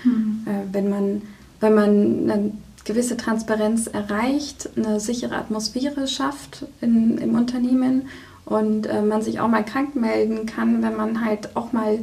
Äh, 0.46 0.72
wenn, 0.72 0.88
man, 0.88 1.22
wenn 1.60 1.74
man 1.74 2.52
gewisse 2.84 3.16
Transparenz 3.16 3.86
erreicht, 3.86 4.70
eine 4.76 5.00
sichere 5.00 5.36
Atmosphäre 5.36 6.06
schafft 6.06 6.66
in, 6.80 7.18
im 7.18 7.34
Unternehmen 7.34 8.08
und 8.44 8.86
äh, 8.86 9.02
man 9.02 9.22
sich 9.22 9.40
auch 9.40 9.48
mal 9.48 9.64
krank 9.64 9.94
melden 9.94 10.46
kann, 10.46 10.82
wenn 10.82 10.96
man 10.96 11.24
halt 11.24 11.56
auch 11.56 11.72
mal 11.72 11.98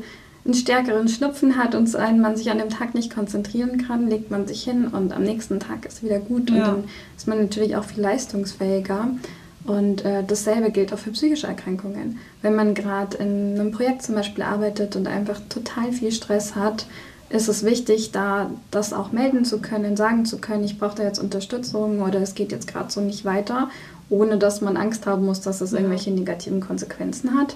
einen 0.45 0.53
stärkeren 0.53 1.09
Schnupfen 1.09 1.57
hat 1.57 1.75
und 1.75 1.91
man 2.21 2.37
sich 2.37 2.49
an 2.49 2.57
dem 2.59 2.69
Tag 2.69 2.95
nicht 2.95 3.13
konzentrieren 3.13 3.85
kann, 3.85 4.07
legt 4.09 4.31
man 4.31 4.47
sich 4.47 4.63
hin 4.63 4.87
und 4.87 5.11
am 5.11 5.23
nächsten 5.23 5.59
Tag 5.59 5.85
ist 5.85 6.03
wieder 6.03 6.19
gut 6.19 6.49
und 6.51 6.57
Ja. 6.57 6.67
dann 6.67 6.83
ist 7.17 7.27
man 7.27 7.41
natürlich 7.41 7.75
auch 7.75 7.83
viel 7.83 8.01
leistungsfähiger. 8.01 9.09
Und 9.65 10.05
äh, 10.05 10.23
dasselbe 10.25 10.71
gilt 10.71 10.93
auch 10.93 10.97
für 10.97 11.11
psychische 11.11 11.47
Erkrankungen. 11.47 12.19
Wenn 12.41 12.55
man 12.55 12.73
gerade 12.73 13.17
in 13.17 13.59
einem 13.59 13.71
Projekt 13.71 14.03
zum 14.03 14.15
Beispiel 14.15 14.43
arbeitet 14.45 14.95
und 14.95 15.07
einfach 15.07 15.41
total 15.49 15.91
viel 15.91 16.13
Stress 16.13 16.55
hat, 16.55 16.85
ist 17.29 17.49
es 17.49 17.63
wichtig, 17.63 18.11
da 18.11 18.49
das 18.71 18.93
auch 18.93 19.11
melden 19.11 19.43
zu 19.43 19.59
können, 19.59 19.97
sagen 19.97 20.25
zu 20.25 20.37
können, 20.37 20.63
ich 20.63 20.79
brauche 20.79 20.95
da 20.95 21.03
jetzt 21.03 21.19
Unterstützung 21.19 22.01
oder 22.01 22.21
es 22.21 22.35
geht 22.35 22.51
jetzt 22.51 22.67
gerade 22.67 22.91
so 22.91 23.01
nicht 23.01 23.25
weiter, 23.25 23.69
ohne 24.09 24.37
dass 24.37 24.61
man 24.61 24.77
Angst 24.77 25.05
haben 25.05 25.25
muss, 25.25 25.41
dass 25.41 25.61
es 25.61 25.73
irgendwelche 25.73 26.11
negativen 26.11 26.61
Konsequenzen 26.61 27.35
hat. 27.35 27.55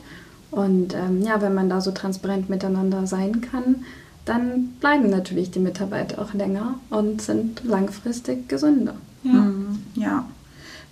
Und 0.51 0.93
ähm, 0.93 1.21
ja, 1.21 1.41
wenn 1.41 1.53
man 1.53 1.69
da 1.69 1.79
so 1.79 1.91
transparent 1.91 2.49
miteinander 2.49 3.07
sein 3.07 3.39
kann, 3.39 3.86
dann 4.25 4.73
bleiben 4.79 5.10
natürlich 5.10 5.51
die 5.51 5.60
Mitarbeiter 5.60 6.21
auch 6.21 6.34
länger 6.34 6.75
und 6.89 7.21
sind 7.21 7.63
langfristig 7.63 8.49
gesünder. 8.49 8.95
Ja. 9.23 9.31
Mhm, 9.31 9.79
ja. 9.95 10.25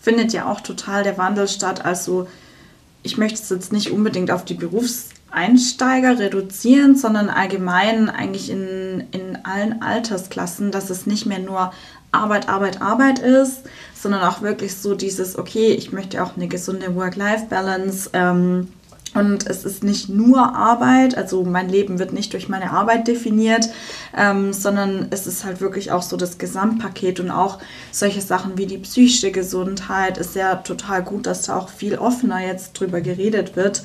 Findet 0.01 0.31
ja 0.31 0.49
auch 0.49 0.61
total 0.61 1.03
der 1.03 1.17
Wandel 1.17 1.49
statt. 1.49 1.83
Also 1.83 2.27
ich 3.03 3.17
möchte 3.17 3.41
es 3.41 3.49
jetzt 3.49 3.73
nicht 3.73 3.91
unbedingt 3.91 4.31
auf 4.31 4.45
die 4.45 4.55
Berufseinsteiger 5.31 6.19
reduzieren, 6.19 6.95
sondern 6.95 7.29
allgemein 7.29 8.09
eigentlich 8.09 8.49
in, 8.49 9.03
in 9.11 9.37
allen 9.43 9.81
Altersklassen, 9.81 10.71
dass 10.71 10.89
es 10.89 11.05
nicht 11.05 11.25
mehr 11.25 11.39
nur 11.39 11.71
Arbeit, 12.11 12.49
Arbeit, 12.49 12.81
Arbeit 12.81 13.19
ist, 13.19 13.63
sondern 13.93 14.23
auch 14.23 14.41
wirklich 14.41 14.75
so 14.75 14.95
dieses, 14.95 15.37
okay, 15.37 15.71
ich 15.71 15.91
möchte 15.91 16.23
auch 16.23 16.35
eine 16.35 16.47
gesunde 16.47 16.95
Work-Life-Balance. 16.95 18.09
Ähm, 18.13 18.67
und 19.15 19.47
es 19.47 19.65
ist 19.65 19.83
nicht 19.83 20.09
nur 20.09 20.55
Arbeit, 20.55 21.17
also 21.17 21.43
mein 21.43 21.67
Leben 21.67 21.97
wird 21.97 22.13
nicht 22.13 22.31
durch 22.33 22.47
meine 22.47 22.71
Arbeit 22.71 23.07
definiert, 23.07 23.67
ähm, 24.15 24.53
sondern 24.53 25.07
es 25.09 25.25
ist 25.25 25.45
halt 25.45 25.61
wirklich 25.61 25.91
auch 25.91 26.03
so 26.03 26.15
das 26.15 26.37
Gesamtpaket 26.37 27.19
und 27.19 27.31
auch 27.31 27.57
solche 27.91 28.21
Sachen 28.21 28.59
wie 28.59 28.67
die 28.67 28.77
psychische 28.77 29.31
Gesundheit 29.31 30.19
ist 30.19 30.35
ja 30.35 30.55
total 30.57 31.01
gut, 31.01 31.25
dass 31.25 31.43
da 31.43 31.57
auch 31.57 31.69
viel 31.69 31.97
offener 31.97 32.45
jetzt 32.45 32.73
drüber 32.73 33.01
geredet 33.01 33.55
wird. 33.55 33.83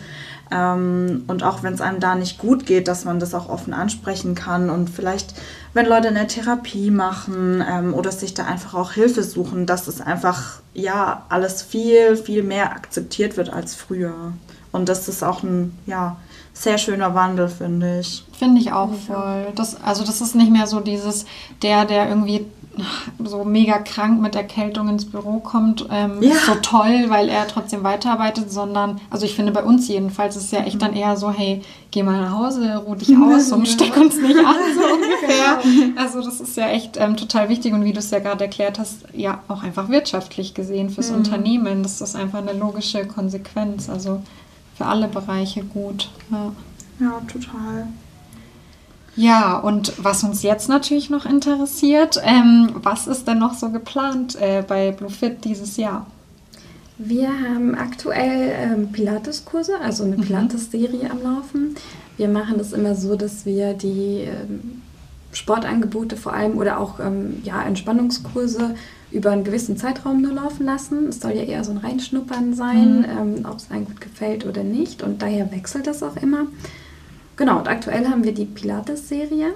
Ähm, 0.51 1.25
und 1.27 1.43
auch 1.43 1.63
wenn 1.63 1.75
es 1.75 1.81
einem 1.81 2.01
da 2.01 2.15
nicht 2.15 2.39
gut 2.39 2.67
geht, 2.67 2.89
dass 2.89 3.05
man 3.05 3.19
das 3.19 3.35
auch 3.35 3.49
offen 3.49 3.73
ansprechen 3.73 4.35
kann 4.35 4.71
und 4.71 4.91
vielleicht, 4.91 5.35
wenn 5.73 5.87
Leute 5.87 6.09
eine 6.09 6.27
Therapie 6.27 6.91
machen 6.91 7.65
ähm, 7.67 7.95
oder 7.95 8.13
sich 8.13 8.35
da 8.35 8.45
einfach 8.45 8.75
auch 8.75 8.93
Hilfe 8.93 9.23
suchen, 9.23 9.67
dass 9.67 9.89
es 9.89 10.01
einfach 10.01 10.61
ja 10.75 11.25
alles 11.29 11.63
viel, 11.63 12.17
viel 12.17 12.43
mehr 12.43 12.73
akzeptiert 12.73 13.37
wird 13.37 13.51
als 13.51 13.75
früher. 13.75 14.33
Und 14.73 14.89
das 14.89 15.09
ist 15.09 15.23
auch 15.23 15.43
ein 15.43 15.77
ja, 15.87 16.17
sehr 16.53 16.79
schöner 16.79 17.15
Wandel, 17.15 17.49
finde 17.49 18.01
ich. 18.01 18.25
Finde 18.37 18.61
ich 18.61 18.73
auch 18.73 18.93
voll. 18.93 19.47
Das, 19.55 19.81
also 19.83 20.05
das 20.05 20.21
ist 20.21 20.35
nicht 20.35 20.51
mehr 20.51 20.67
so 20.67 20.81
dieses, 20.81 21.27
der, 21.63 21.85
der 21.85 22.09
irgendwie 22.09 22.47
so 23.25 23.45
mega 23.45 23.79
krank 23.79 24.21
mit 24.21 24.35
Erkältung 24.35 24.89
ins 24.89 25.05
Büro 25.05 25.39
kommt, 25.39 25.87
ähm, 25.91 26.23
Ja. 26.23 26.31
ist 26.35 26.47
so 26.47 26.55
toll, 26.57 27.05
weil 27.09 27.29
er 27.29 27.47
trotzdem 27.47 27.85
weiterarbeitet, 27.85 28.53
sondern, 28.53 29.01
also 29.11 29.25
ich 29.27 29.35
finde 29.35 29.53
bei 29.53 29.63
uns 29.63 29.89
jedenfalls 29.89 30.37
ist 30.37 30.45
es 30.45 30.51
ja 30.51 30.61
echt 30.61 30.81
dann 30.83 30.95
eher 30.95 31.17
so, 31.17 31.31
hey, 31.31 31.63
geh 31.91 32.03
mal 32.03 32.21
nach 32.21 32.33
Hause, 32.33 32.77
ruh 32.87 32.95
dich 32.95 33.17
aus 33.17 33.53
und 33.53 33.67
steck 33.69 33.97
uns 33.97 34.17
nicht 34.21 34.37
an, 34.39 34.57
so 34.75 34.95
ungefähr. 34.95 35.61
Also 35.97 36.21
das 36.23 36.41
ist 36.41 36.57
ja 36.57 36.69
echt 36.69 36.97
ähm, 36.99 37.17
total 37.17 37.49
wichtig 37.49 37.73
und 37.73 37.85
wie 37.85 37.93
du 37.93 37.99
es 38.01 38.11
ja 38.11 38.19
gerade 38.19 38.45
erklärt 38.45 38.79
hast, 38.79 39.05
ja 39.15 39.41
auch 39.49 39.63
einfach 39.63 39.89
wirtschaftlich 39.89 40.55
gesehen 40.55 40.91
fürs 40.91 41.11
Unternehmen, 41.11 41.83
das 41.83 42.01
ist 42.01 42.17
einfach 42.17 42.39
eine 42.39 42.53
logische 42.53 43.07
Konsequenz, 43.07 43.89
also 43.89 44.23
für 44.77 44.87
alle 44.87 45.09
Bereiche 45.09 45.63
gut. 45.65 46.11
Ja. 46.31 46.53
Ja, 47.01 47.21
total. 47.33 47.89
Ja, 49.17 49.59
und 49.59 49.93
was 50.03 50.25
uns 50.25 50.43
jetzt 50.43 50.69
natürlich 50.69 51.09
noch 51.09 51.25
interessiert, 51.25 52.21
ähm, 52.25 52.71
was 52.75 53.07
ist 53.07 53.29
denn 53.29 53.39
noch 53.39 53.55
so 53.55 53.71
geplant 53.71 54.37
äh, 54.41 54.65
bei 54.67 54.91
Bluefit 54.91 55.45
dieses 55.45 55.77
Jahr? 55.77 56.07
Wir 56.99 57.29
haben 57.29 57.75
aktuell 57.75 58.53
ähm, 58.57 58.93
Pilates-Kurse, 58.93 59.81
also 59.81 60.05
eine 60.05 60.17
Pilates-Serie 60.17 61.11
am 61.11 61.23
Laufen. 61.23 61.77
Wir 62.17 62.29
machen 62.29 62.59
das 62.59 62.73
immer 62.73 62.95
so, 62.95 63.17
dass 63.17 63.47
wir 63.47 63.75
die 63.75 64.29
ähm, 64.29 64.83
Sportangebote 65.33 66.17
vor 66.17 66.33
allem 66.33 66.59
oder 66.59 66.79
auch 66.79 67.01
ähm, 67.01 67.43
ja, 67.43 67.63
Entspannungskurse 67.63 68.75
über 69.11 69.31
einen 69.31 69.45
gewissen 69.45 69.77
Zeitraum 69.77 70.23
nur 70.23 70.33
laufen 70.33 70.67
lassen. 70.67 71.09
Es 71.09 71.21
soll 71.21 71.33
ja 71.33 71.43
eher 71.43 71.65
so 71.65 71.73
ein 71.73 71.79
Reinschnuppern 71.79 72.55
sein, 72.55 72.99
mhm. 72.99 73.05
ähm, 73.39 73.47
ob 73.49 73.59
es 73.59 73.71
einem 73.71 73.87
gut 73.87 74.01
gefällt 74.01 74.47
oder 74.47 74.63
nicht. 74.63 75.03
Und 75.03 75.23
daher 75.23 75.51
wechselt 75.53 75.87
das 75.87 76.03
auch 76.03 76.17
immer. 76.17 76.47
Genau, 77.37 77.59
und 77.59 77.69
aktuell 77.69 78.07
haben 78.07 78.25
wir 78.25 78.33
die 78.33 78.45
Pilates-Serie. 78.45 79.55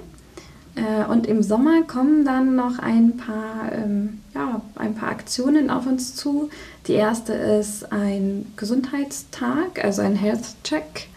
Äh, 0.75 1.05
und 1.11 1.27
im 1.27 1.43
Sommer 1.43 1.83
kommen 1.83 2.25
dann 2.25 2.57
noch 2.57 2.79
ein 2.79 3.17
paar, 3.17 3.73
ähm, 3.73 4.21
ja, 4.35 4.61
ein 4.77 4.95
paar 4.95 5.11
Aktionen 5.11 5.71
auf 5.71 5.87
uns 5.87 6.15
zu. 6.15 6.51
Die 6.87 6.95
erste 6.95 7.33
ist 7.33 7.93
ein 7.93 8.47
Gesundheitstag, 8.57 9.83
also 9.85 10.03
ein 10.03 10.17
Health 10.17 10.57
Check, 10.65 11.09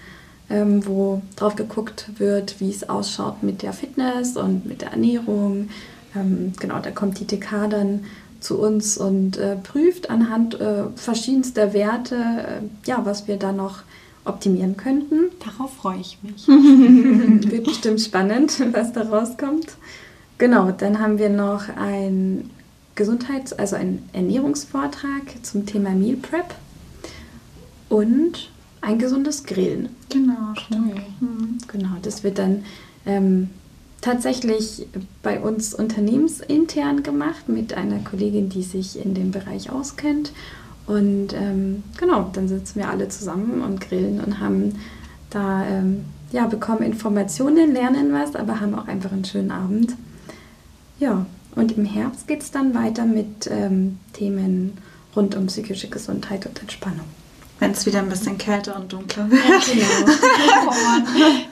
ähm, 0.49 0.85
wo 0.85 1.21
drauf 1.35 1.55
geguckt 1.55 2.09
wird, 2.17 2.59
wie 2.59 2.69
es 2.69 2.89
ausschaut 2.89 3.43
mit 3.43 3.61
der 3.61 3.73
Fitness 3.73 4.37
und 4.37 4.65
mit 4.65 4.81
der 4.81 4.91
Ernährung. 4.91 5.69
Ähm, 6.15 6.53
genau, 6.59 6.79
da 6.79 6.91
kommt 6.91 7.19
die 7.19 7.27
TK 7.27 7.67
dann 7.69 8.05
zu 8.39 8.59
uns 8.59 8.97
und 8.97 9.37
äh, 9.37 9.55
prüft 9.55 10.09
anhand 10.09 10.59
äh, 10.59 10.85
verschiedenster 10.95 11.73
Werte, 11.73 12.15
äh, 12.15 12.87
ja, 12.87 13.05
was 13.05 13.27
wir 13.27 13.37
da 13.37 13.51
noch 13.51 13.83
optimieren 14.25 14.77
könnten. 14.77 15.31
Darauf 15.39 15.73
freue 15.73 15.99
ich 15.99 16.17
mich. 16.21 16.47
Wird 16.47 17.63
bestimmt 17.63 18.01
spannend, 18.01 18.61
was 18.71 18.93
da 18.93 19.03
rauskommt. 19.03 19.67
Genau, 20.37 20.71
dann 20.71 20.99
haben 20.99 21.17
wir 21.17 21.29
noch 21.29 21.69
ein 21.75 22.49
Gesundheits-, 22.95 23.53
also 23.53 23.75
einen 23.75 24.09
Ernährungsvortrag 24.13 25.43
zum 25.43 25.65
Thema 25.65 25.91
Meal 25.91 26.17
Prep 26.17 26.55
und 27.89 28.49
ein 28.81 28.97
gesundes 28.97 29.43
Grillen. 29.43 29.89
Genau, 30.09 30.55
stimmt. 30.55 30.95
Mhm. 31.21 31.57
Genau, 31.67 31.91
das 32.01 32.23
wird 32.23 32.39
dann 32.39 32.63
ähm, 33.05 33.49
tatsächlich 34.01 34.87
bei 35.21 35.39
uns 35.39 35.73
unternehmensintern 35.73 37.03
gemacht 37.03 37.47
mit 37.47 37.73
einer 37.73 37.99
Kollegin, 37.99 38.49
die 38.49 38.63
sich 38.63 39.03
in 39.03 39.13
dem 39.13 39.31
Bereich 39.31 39.69
auskennt. 39.71 40.31
Und 40.87 41.33
ähm, 41.33 41.83
genau, 41.97 42.29
dann 42.33 42.47
sitzen 42.47 42.79
wir 42.79 42.89
alle 42.89 43.07
zusammen 43.07 43.61
und 43.61 43.79
grillen 43.81 44.19
und 44.19 44.39
haben 44.39 44.75
da, 45.29 45.65
ähm, 45.65 46.05
ja, 46.31 46.47
bekommen 46.47 46.81
Informationen, 46.81 47.73
lernen 47.73 48.11
was, 48.13 48.35
aber 48.35 48.59
haben 48.59 48.75
auch 48.75 48.87
einfach 48.87 49.11
einen 49.11 49.25
schönen 49.25 49.51
Abend. 49.51 49.95
Ja, 50.99 51.25
und 51.55 51.77
im 51.77 51.85
Herbst 51.85 52.27
geht 52.27 52.41
es 52.41 52.51
dann 52.51 52.73
weiter 52.73 53.05
mit 53.05 53.49
ähm, 53.49 53.99
Themen 54.13 54.77
rund 55.15 55.35
um 55.35 55.47
psychische 55.47 55.89
Gesundheit 55.89 56.45
und 56.45 56.61
Entspannung. 56.61 57.05
Wenn 57.61 57.71
es 57.71 57.85
wieder 57.85 57.99
ein 57.99 58.09
bisschen 58.09 58.39
kälter 58.39 58.75
und 58.75 58.91
dunkler 58.91 59.29
wird. 59.29 59.43
Ja, 59.45 59.59
genau. 59.71 60.11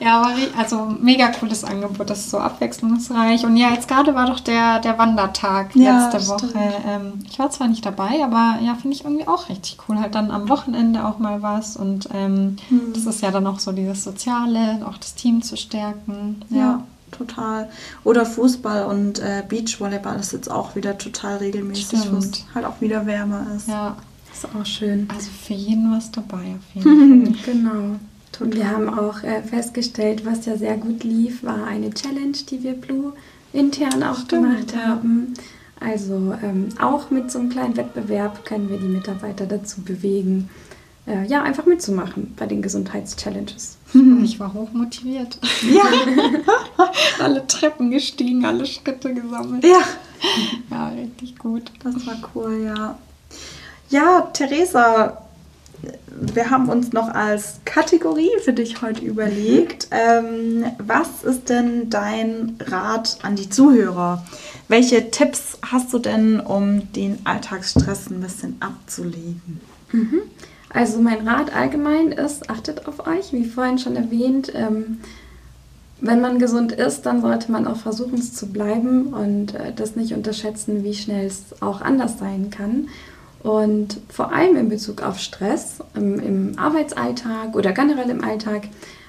ja, 0.00 0.20
aber 0.20 0.34
also 0.58 0.86
mega 1.00 1.28
cooles 1.28 1.62
Angebot, 1.62 2.10
das 2.10 2.18
ist 2.18 2.30
so 2.30 2.38
abwechslungsreich. 2.38 3.44
Und 3.44 3.56
ja, 3.56 3.70
jetzt 3.70 3.86
gerade 3.86 4.12
war 4.16 4.26
doch 4.26 4.40
der, 4.40 4.80
der 4.80 4.98
Wandertag 4.98 5.76
ja, 5.76 6.10
letzte 6.10 6.26
Woche. 6.26 6.58
Ähm, 6.84 7.24
ich 7.30 7.38
war 7.38 7.48
zwar 7.50 7.68
nicht 7.68 7.86
dabei, 7.86 8.24
aber 8.24 8.58
ja, 8.60 8.74
finde 8.74 8.96
ich 8.96 9.04
irgendwie 9.04 9.28
auch 9.28 9.48
richtig 9.48 9.78
cool. 9.88 10.00
Halt 10.00 10.16
dann 10.16 10.32
am 10.32 10.48
Wochenende 10.48 11.06
auch 11.06 11.20
mal 11.20 11.42
was. 11.42 11.76
Und 11.76 12.08
ähm, 12.12 12.56
hm. 12.68 12.92
das 12.92 13.06
ist 13.06 13.22
ja 13.22 13.30
dann 13.30 13.46
auch 13.46 13.60
so 13.60 13.70
dieses 13.70 14.02
Soziale, 14.02 14.84
auch 14.84 14.98
das 14.98 15.14
Team 15.14 15.42
zu 15.42 15.56
stärken. 15.56 16.42
ja. 16.50 16.58
ja 16.58 16.82
total. 17.10 17.68
Oder 18.04 18.24
Fußball 18.24 18.84
und 18.86 19.18
äh, 19.18 19.42
Beachvolleyball 19.48 20.18
ist 20.18 20.32
jetzt 20.32 20.50
auch 20.50 20.76
wieder 20.76 20.96
total 20.98 21.38
regelmäßig, 21.38 22.12
wo 22.12 22.18
es 22.18 22.30
halt 22.54 22.64
auch 22.64 22.80
wieder 22.80 23.06
wärmer 23.06 23.46
ist. 23.56 23.68
Ja, 23.68 23.96
ist 24.44 24.54
auch 24.54 24.66
schön. 24.66 25.08
Also 25.12 25.30
für 25.30 25.54
jeden 25.54 25.92
was 25.92 26.10
dabei 26.10 26.56
auf 26.56 26.74
jeden 26.74 27.34
Fall. 27.36 27.54
genau. 27.54 27.96
Und 28.38 28.54
wir 28.54 28.70
haben 28.70 28.88
auch 28.88 29.22
äh, 29.22 29.42
festgestellt, 29.42 30.24
was 30.24 30.46
ja 30.46 30.56
sehr 30.56 30.76
gut 30.78 31.04
lief, 31.04 31.42
war 31.42 31.64
eine 31.64 31.90
Challenge, 31.90 32.36
die 32.48 32.62
wir 32.62 32.72
Blue 32.72 33.12
intern 33.52 34.02
auch 34.02 34.20
Stimmt, 34.20 34.30
gemacht 34.30 34.72
ja. 34.72 34.86
haben. 34.86 35.34
Also 35.78 36.34
ähm, 36.42 36.68
auch 36.80 37.10
mit 37.10 37.30
so 37.30 37.38
einem 37.38 37.50
kleinen 37.50 37.76
Wettbewerb 37.76 38.44
können 38.44 38.70
wir 38.70 38.78
die 38.78 38.88
Mitarbeiter 38.88 39.46
dazu 39.46 39.82
bewegen, 39.82 40.48
äh, 41.06 41.26
ja, 41.26 41.42
einfach 41.42 41.66
mitzumachen 41.66 42.34
bei 42.36 42.46
den 42.46 42.62
Gesundheitschallenges. 42.62 43.76
Ich 44.22 44.38
war 44.38 44.54
hochmotiviert. 44.54 45.38
Ja. 45.68 45.82
alle 47.18 47.44
Treppen 47.48 47.90
gestiegen, 47.90 48.44
alle 48.44 48.64
Schritte 48.64 49.12
gesammelt. 49.12 49.64
Ja. 49.64 49.80
Ja, 50.70 50.88
richtig 50.90 51.36
gut. 51.38 51.72
Das 51.82 52.06
war 52.06 52.16
cool, 52.34 52.62
ja. 52.64 52.96
Ja, 53.90 54.30
Theresa, 54.32 55.18
wir 56.12 56.48
haben 56.48 56.68
uns 56.68 56.92
noch 56.92 57.08
als 57.08 57.58
Kategorie 57.64 58.30
für 58.44 58.52
dich 58.52 58.82
heute 58.82 59.04
überlegt. 59.04 59.88
Ähm, 59.90 60.64
was 60.78 61.24
ist 61.24 61.48
denn 61.48 61.90
dein 61.90 62.56
Rat 62.60 63.18
an 63.22 63.34
die 63.34 63.50
Zuhörer? 63.50 64.24
Welche 64.68 65.10
Tipps 65.10 65.58
hast 65.62 65.92
du 65.92 65.98
denn, 65.98 66.38
um 66.38 66.92
den 66.92 67.18
Alltagsstress 67.24 68.10
ein 68.10 68.20
bisschen 68.20 68.58
abzulegen? 68.60 69.60
Mhm. 69.90 70.20
Also 70.72 71.00
mein 71.00 71.26
Rat 71.26 71.52
allgemein 71.52 72.12
ist, 72.12 72.48
achtet 72.48 72.86
auf 72.86 73.08
euch, 73.08 73.32
wie 73.32 73.44
vorhin 73.44 73.78
schon 73.78 73.96
erwähnt. 73.96 74.52
Ähm, 74.54 75.00
wenn 76.00 76.20
man 76.20 76.38
gesund 76.38 76.70
ist, 76.70 77.02
dann 77.06 77.22
sollte 77.22 77.50
man 77.50 77.66
auch 77.66 77.76
versuchen, 77.76 78.20
es 78.20 78.34
zu 78.34 78.46
bleiben 78.46 79.08
und 79.08 79.56
äh, 79.56 79.72
das 79.74 79.96
nicht 79.96 80.14
unterschätzen, 80.14 80.84
wie 80.84 80.94
schnell 80.94 81.26
es 81.26 81.60
auch 81.60 81.80
anders 81.80 82.20
sein 82.20 82.50
kann. 82.50 82.88
Und 83.42 83.98
vor 84.08 84.32
allem 84.32 84.56
in 84.56 84.68
Bezug 84.68 85.02
auf 85.02 85.18
Stress 85.18 85.78
im, 85.94 86.20
im, 86.20 86.58
Arbeitsalltag 86.58 87.54
oder 87.54 87.72
generell 87.72 88.10
im 88.10 88.22
Alltag. 88.22 88.68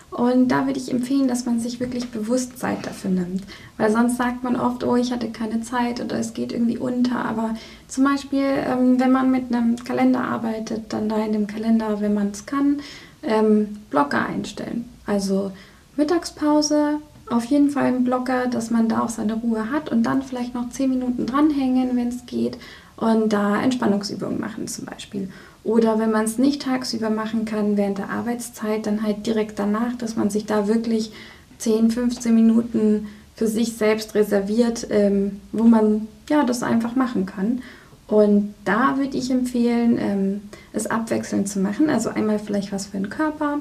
Und 0.09 0.49
da 0.49 0.65
würde 0.65 0.79
ich 0.79 0.91
empfehlen, 0.91 1.27
dass 1.27 1.45
man 1.45 1.59
sich 1.59 1.79
wirklich 1.79 2.09
bewusst 2.11 2.57
Zeit 2.57 2.85
dafür 2.85 3.11
nimmt. 3.11 3.43
Weil 3.77 3.91
sonst 3.91 4.17
sagt 4.17 4.43
man 4.43 4.57
oft, 4.57 4.83
oh, 4.83 4.95
ich 4.95 5.11
hatte 5.11 5.29
keine 5.29 5.61
Zeit 5.61 6.01
oder 6.01 6.17
es 6.19 6.33
geht 6.33 6.51
irgendwie 6.53 6.77
unter. 6.77 7.23
Aber 7.25 7.55
zum 7.87 8.05
Beispiel, 8.05 8.45
ähm, 8.67 8.99
wenn 8.99 9.11
man 9.11 9.31
mit 9.31 9.53
einem 9.53 9.75
Kalender 9.83 10.23
arbeitet, 10.23 10.93
dann 10.93 11.09
da 11.09 11.17
in 11.17 11.33
dem 11.33 11.47
Kalender, 11.47 11.99
wenn 11.99 12.13
man 12.13 12.31
es 12.31 12.45
kann, 12.45 12.79
ähm, 13.23 13.77
Blocker 13.89 14.25
einstellen. 14.25 14.85
Also 15.05 15.51
Mittagspause, 15.97 16.99
auf 17.29 17.45
jeden 17.45 17.69
Fall 17.69 17.85
ein 17.85 18.03
Blocker, 18.03 18.47
dass 18.47 18.71
man 18.71 18.89
da 18.89 19.01
auch 19.01 19.09
seine 19.09 19.35
Ruhe 19.35 19.71
hat 19.71 19.89
und 19.89 20.03
dann 20.03 20.21
vielleicht 20.21 20.53
noch 20.53 20.69
10 20.69 20.89
Minuten 20.89 21.25
dranhängen, 21.25 21.95
wenn 21.95 22.09
es 22.09 22.25
geht 22.25 22.57
und 23.01 23.33
da 23.33 23.59
Entspannungsübungen 23.61 24.39
machen 24.39 24.67
zum 24.67 24.85
Beispiel. 24.85 25.27
Oder 25.63 25.97
wenn 25.97 26.11
man 26.11 26.25
es 26.25 26.37
nicht 26.37 26.61
tagsüber 26.61 27.09
machen 27.09 27.45
kann, 27.45 27.75
während 27.75 27.97
der 27.97 28.09
Arbeitszeit, 28.09 28.85
dann 28.85 29.01
halt 29.01 29.25
direkt 29.25 29.57
danach, 29.57 29.97
dass 29.97 30.15
man 30.15 30.29
sich 30.29 30.45
da 30.45 30.67
wirklich 30.67 31.11
10, 31.57 31.89
15 31.89 32.33
Minuten 32.33 33.07
für 33.35 33.47
sich 33.47 33.73
selbst 33.73 34.13
reserviert, 34.13 34.85
ähm, 34.91 35.41
wo 35.51 35.63
man 35.63 36.07
ja 36.29 36.43
das 36.43 36.61
einfach 36.61 36.95
machen 36.95 37.25
kann. 37.25 37.63
Und 38.07 38.53
da 38.65 38.97
würde 38.97 39.17
ich 39.17 39.31
empfehlen, 39.31 39.97
ähm, 39.99 40.41
es 40.71 40.85
abwechselnd 40.85 41.49
zu 41.49 41.59
machen. 41.59 41.89
Also 41.89 42.09
einmal 42.09 42.37
vielleicht 42.37 42.71
was 42.71 42.87
für 42.87 42.97
den 42.97 43.09
Körper, 43.09 43.57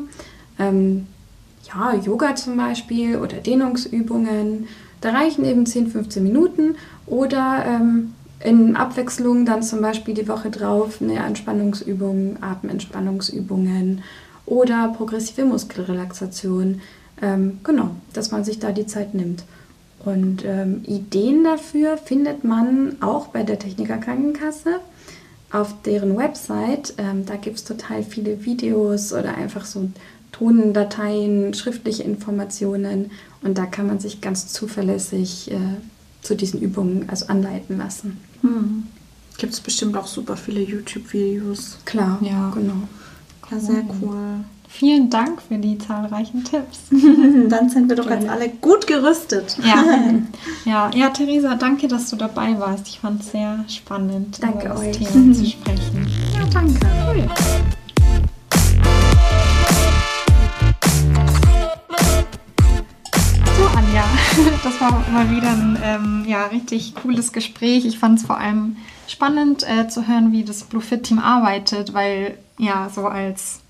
ähm, 0.58 1.06
ja, 1.62 1.94
Yoga 1.94 2.34
zum 2.34 2.58
Beispiel 2.58 3.16
oder 3.16 3.38
Dehnungsübungen. 3.38 4.68
Da 5.00 5.12
reichen 5.12 5.46
eben 5.46 5.64
10, 5.64 5.86
15 5.86 6.22
Minuten. 6.22 6.74
Oder 7.06 7.64
ähm, 7.66 8.12
in 8.42 8.76
Abwechslung 8.76 9.44
dann 9.44 9.62
zum 9.62 9.82
Beispiel 9.82 10.14
die 10.14 10.28
Woche 10.28 10.50
drauf 10.50 11.00
eine 11.00 11.18
Entspannungsübung, 11.18 12.38
Atementspannungsübungen 12.40 14.02
oder 14.46 14.92
progressive 14.96 15.44
Muskelrelaxation. 15.44 16.80
Ähm, 17.22 17.60
genau, 17.62 17.90
dass 18.14 18.30
man 18.30 18.44
sich 18.44 18.58
da 18.58 18.72
die 18.72 18.86
Zeit 18.86 19.14
nimmt. 19.14 19.44
Und 20.04 20.44
ähm, 20.46 20.82
Ideen 20.86 21.44
dafür 21.44 21.98
findet 21.98 22.42
man 22.42 22.96
auch 23.02 23.28
bei 23.28 23.42
der 23.42 23.58
Techniker 23.58 23.98
Krankenkasse 23.98 24.80
auf 25.52 25.74
deren 25.84 26.16
Website. 26.16 26.94
Ähm, 26.96 27.26
da 27.26 27.36
gibt 27.36 27.56
es 27.56 27.64
total 27.64 28.02
viele 28.02 28.44
Videos 28.46 29.12
oder 29.12 29.34
einfach 29.34 29.66
so 29.66 29.90
Tondateien, 30.32 31.52
schriftliche 31.52 32.04
Informationen 32.04 33.10
und 33.42 33.58
da 33.58 33.66
kann 33.66 33.86
man 33.86 33.98
sich 33.98 34.20
ganz 34.20 34.52
zuverlässig 34.52 35.50
äh, 35.50 35.58
zu 36.22 36.34
diesen 36.34 36.60
Übungen 36.60 37.08
also 37.08 37.26
anleiten 37.26 37.78
lassen. 37.78 38.18
Hm. 38.42 38.84
Gibt 39.38 39.52
es 39.52 39.60
bestimmt 39.60 39.96
auch 39.96 40.06
super 40.06 40.36
viele 40.36 40.60
YouTube-Videos. 40.60 41.78
Klar, 41.84 42.18
ja, 42.20 42.50
genau. 42.54 42.82
Ja, 43.50 43.58
sehr 43.58 43.84
cool. 44.02 44.44
Vielen 44.68 45.10
Dank 45.10 45.42
für 45.42 45.58
die 45.58 45.78
zahlreichen 45.78 46.44
Tipps. 46.44 46.78
Dann 47.48 47.68
sind 47.68 47.88
wir 47.88 47.96
doch 47.96 48.08
jetzt 48.08 48.28
alle 48.28 48.48
gut 48.48 48.86
gerüstet. 48.86 49.58
Ja. 49.64 49.84
ja, 50.64 50.90
ja, 50.94 51.10
Theresa, 51.10 51.56
danke, 51.56 51.88
dass 51.88 52.08
du 52.10 52.16
dabei 52.16 52.58
warst. 52.58 52.86
Ich 52.86 53.00
fand 53.00 53.20
es 53.20 53.32
sehr 53.32 53.64
spannend, 53.68 54.40
danke 54.40 54.66
über 54.66 54.74
das 54.74 54.80
euch. 54.80 54.98
Thema 54.98 55.34
zu 55.34 55.44
sprechen. 55.44 56.06
Ja, 56.34 56.44
danke. 56.52 56.86
Cool. 57.08 57.28
Das 64.70 64.80
war 64.80 65.04
mal 65.12 65.28
wieder 65.32 65.50
ein 65.50 65.78
ähm, 65.82 66.24
ja, 66.28 66.44
richtig 66.44 66.94
cooles 66.94 67.32
Gespräch. 67.32 67.84
Ich 67.84 67.98
fand 67.98 68.20
es 68.20 68.24
vor 68.24 68.38
allem 68.38 68.76
spannend 69.08 69.64
äh, 69.68 69.88
zu 69.88 70.06
hören, 70.06 70.30
wie 70.30 70.44
das 70.44 70.62
Bluefit 70.62 71.02
Team 71.02 71.18
arbeitet, 71.18 71.92
weil 71.92 72.38
ja, 72.56 72.88
so 72.88 73.08
als, 73.08 73.62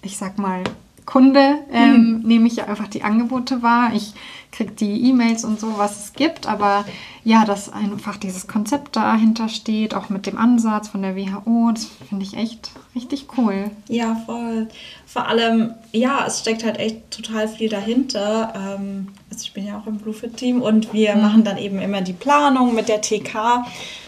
ich 0.00 0.16
sag 0.16 0.38
mal, 0.38 0.64
Kunde 1.04 1.58
ähm, 1.70 1.92
mhm. 1.92 2.22
nehme 2.26 2.46
ich 2.46 2.56
ja 2.56 2.64
einfach 2.64 2.88
die 2.88 3.02
Angebote 3.02 3.62
wahr. 3.62 3.90
Ich 3.92 4.14
kriegt 4.50 4.80
die 4.80 5.08
E-Mails 5.08 5.44
und 5.44 5.60
so, 5.60 5.78
was 5.78 6.04
es 6.04 6.12
gibt. 6.14 6.46
Aber 6.46 6.84
ja, 7.24 7.44
dass 7.44 7.72
einfach 7.72 8.16
dieses 8.16 8.46
Konzept 8.46 8.96
dahinter 8.96 9.48
steht, 9.48 9.94
auch 9.94 10.08
mit 10.08 10.26
dem 10.26 10.38
Ansatz 10.38 10.88
von 10.88 11.02
der 11.02 11.16
WHO, 11.16 11.70
das 11.72 11.86
finde 12.08 12.24
ich 12.24 12.34
echt 12.34 12.70
richtig 12.94 13.26
cool. 13.36 13.70
Ja, 13.88 14.16
voll. 14.26 14.68
Vor 15.06 15.26
allem, 15.26 15.74
ja, 15.92 16.24
es 16.26 16.40
steckt 16.40 16.64
halt 16.64 16.78
echt 16.78 17.10
total 17.10 17.48
viel 17.48 17.68
dahinter. 17.68 18.52
Ähm, 18.56 19.08
also 19.30 19.42
ich 19.42 19.52
bin 19.52 19.66
ja 19.66 19.78
auch 19.78 19.86
im 19.86 19.98
Bluefit-Team 19.98 20.62
und 20.62 20.92
wir 20.92 21.14
mhm. 21.14 21.22
machen 21.22 21.44
dann 21.44 21.58
eben 21.58 21.78
immer 21.80 22.00
die 22.00 22.12
Planung 22.12 22.74
mit 22.74 22.88
der 22.88 23.00
TK, 23.00 23.66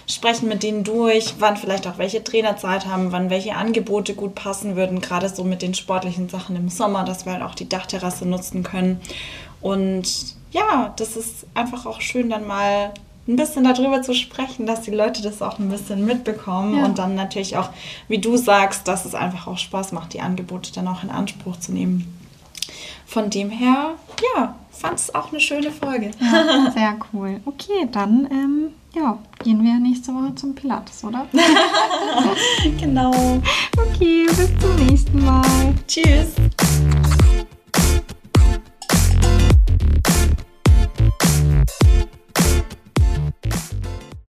sprechen 0.09 0.49
mit 0.49 0.63
denen 0.63 0.83
durch, 0.83 1.35
wann 1.39 1.57
vielleicht 1.57 1.87
auch 1.87 1.99
welche 1.99 2.25
Trainerzeit 2.25 2.87
haben, 2.87 3.13
wann 3.13 3.31
welche 3.31 3.55
Angebote 3.55 4.15
gut 4.15 4.35
passen 4.35 4.77
würden, 4.77 5.01
gerade 5.01 5.29
so 5.29 5.45
mit 5.45 5.63
den 5.63 5.75
sportlichen 5.75 6.29
Sachen 6.29 6.57
im 6.57 6.69
Sommer, 6.69 7.05
dass 7.05 7.27
wir 7.27 7.35
halt 7.35 7.43
auch 7.43 7.55
die 7.55 7.69
Dachterrasse 7.69 8.27
nutzen 8.27 8.63
können. 8.63 9.01
Und 9.61 10.35
ja, 10.53 10.93
das 10.97 11.17
ist 11.17 11.47
einfach 11.55 11.87
auch 11.87 12.01
schön, 12.01 12.31
dann 12.31 12.47
mal 12.47 12.93
ein 13.29 13.37
bisschen 13.37 13.65
darüber 13.65 14.03
zu 14.03 14.15
sprechen, 14.15 14.67
dass 14.67 14.83
die 14.83 14.91
Leute 14.91 15.23
das 15.23 15.43
auch 15.43 15.59
ein 15.59 15.69
bisschen 15.69 16.05
mitbekommen 16.05 16.79
ja. 16.79 16.85
und 16.85 16.99
dann 16.99 17.15
natürlich 17.15 17.57
auch, 17.57 17.71
wie 18.09 18.19
du 18.19 18.37
sagst, 18.37 18.89
dass 18.89 19.05
es 19.05 19.15
einfach 19.15 19.47
auch 19.47 19.59
Spaß 19.59 19.93
macht, 19.93 20.15
die 20.15 20.21
Angebote 20.21 20.73
dann 20.73 20.89
auch 20.89 21.03
in 21.03 21.11
Anspruch 21.11 21.59
zu 21.59 21.73
nehmen. 21.73 22.13
Von 23.07 23.31
dem 23.31 23.51
her, 23.51 23.95
ja, 24.35 24.55
fand 24.71 24.99
es 24.99 25.15
auch 25.15 25.31
eine 25.31 25.41
schöne 25.41 25.71
Folge. 25.71 26.11
Ja, 26.21 26.71
sehr 26.73 26.97
cool. 27.13 27.41
Okay, 27.45 27.89
dann 27.91 28.27
ähm, 28.31 28.69
ja, 28.95 29.19
gehen 29.43 29.63
wir 29.63 29.75
nächste 29.75 30.13
Woche 30.15 30.35
zum 30.35 30.55
Pilates, 30.55 31.05
oder? 31.05 31.27
genau. 32.81 33.41
Okay, 33.77 34.27
bis 34.27 34.51
zum 34.59 34.87
nächsten 34.87 35.25
Mal. 35.25 35.75
Tschüss. 35.87 36.35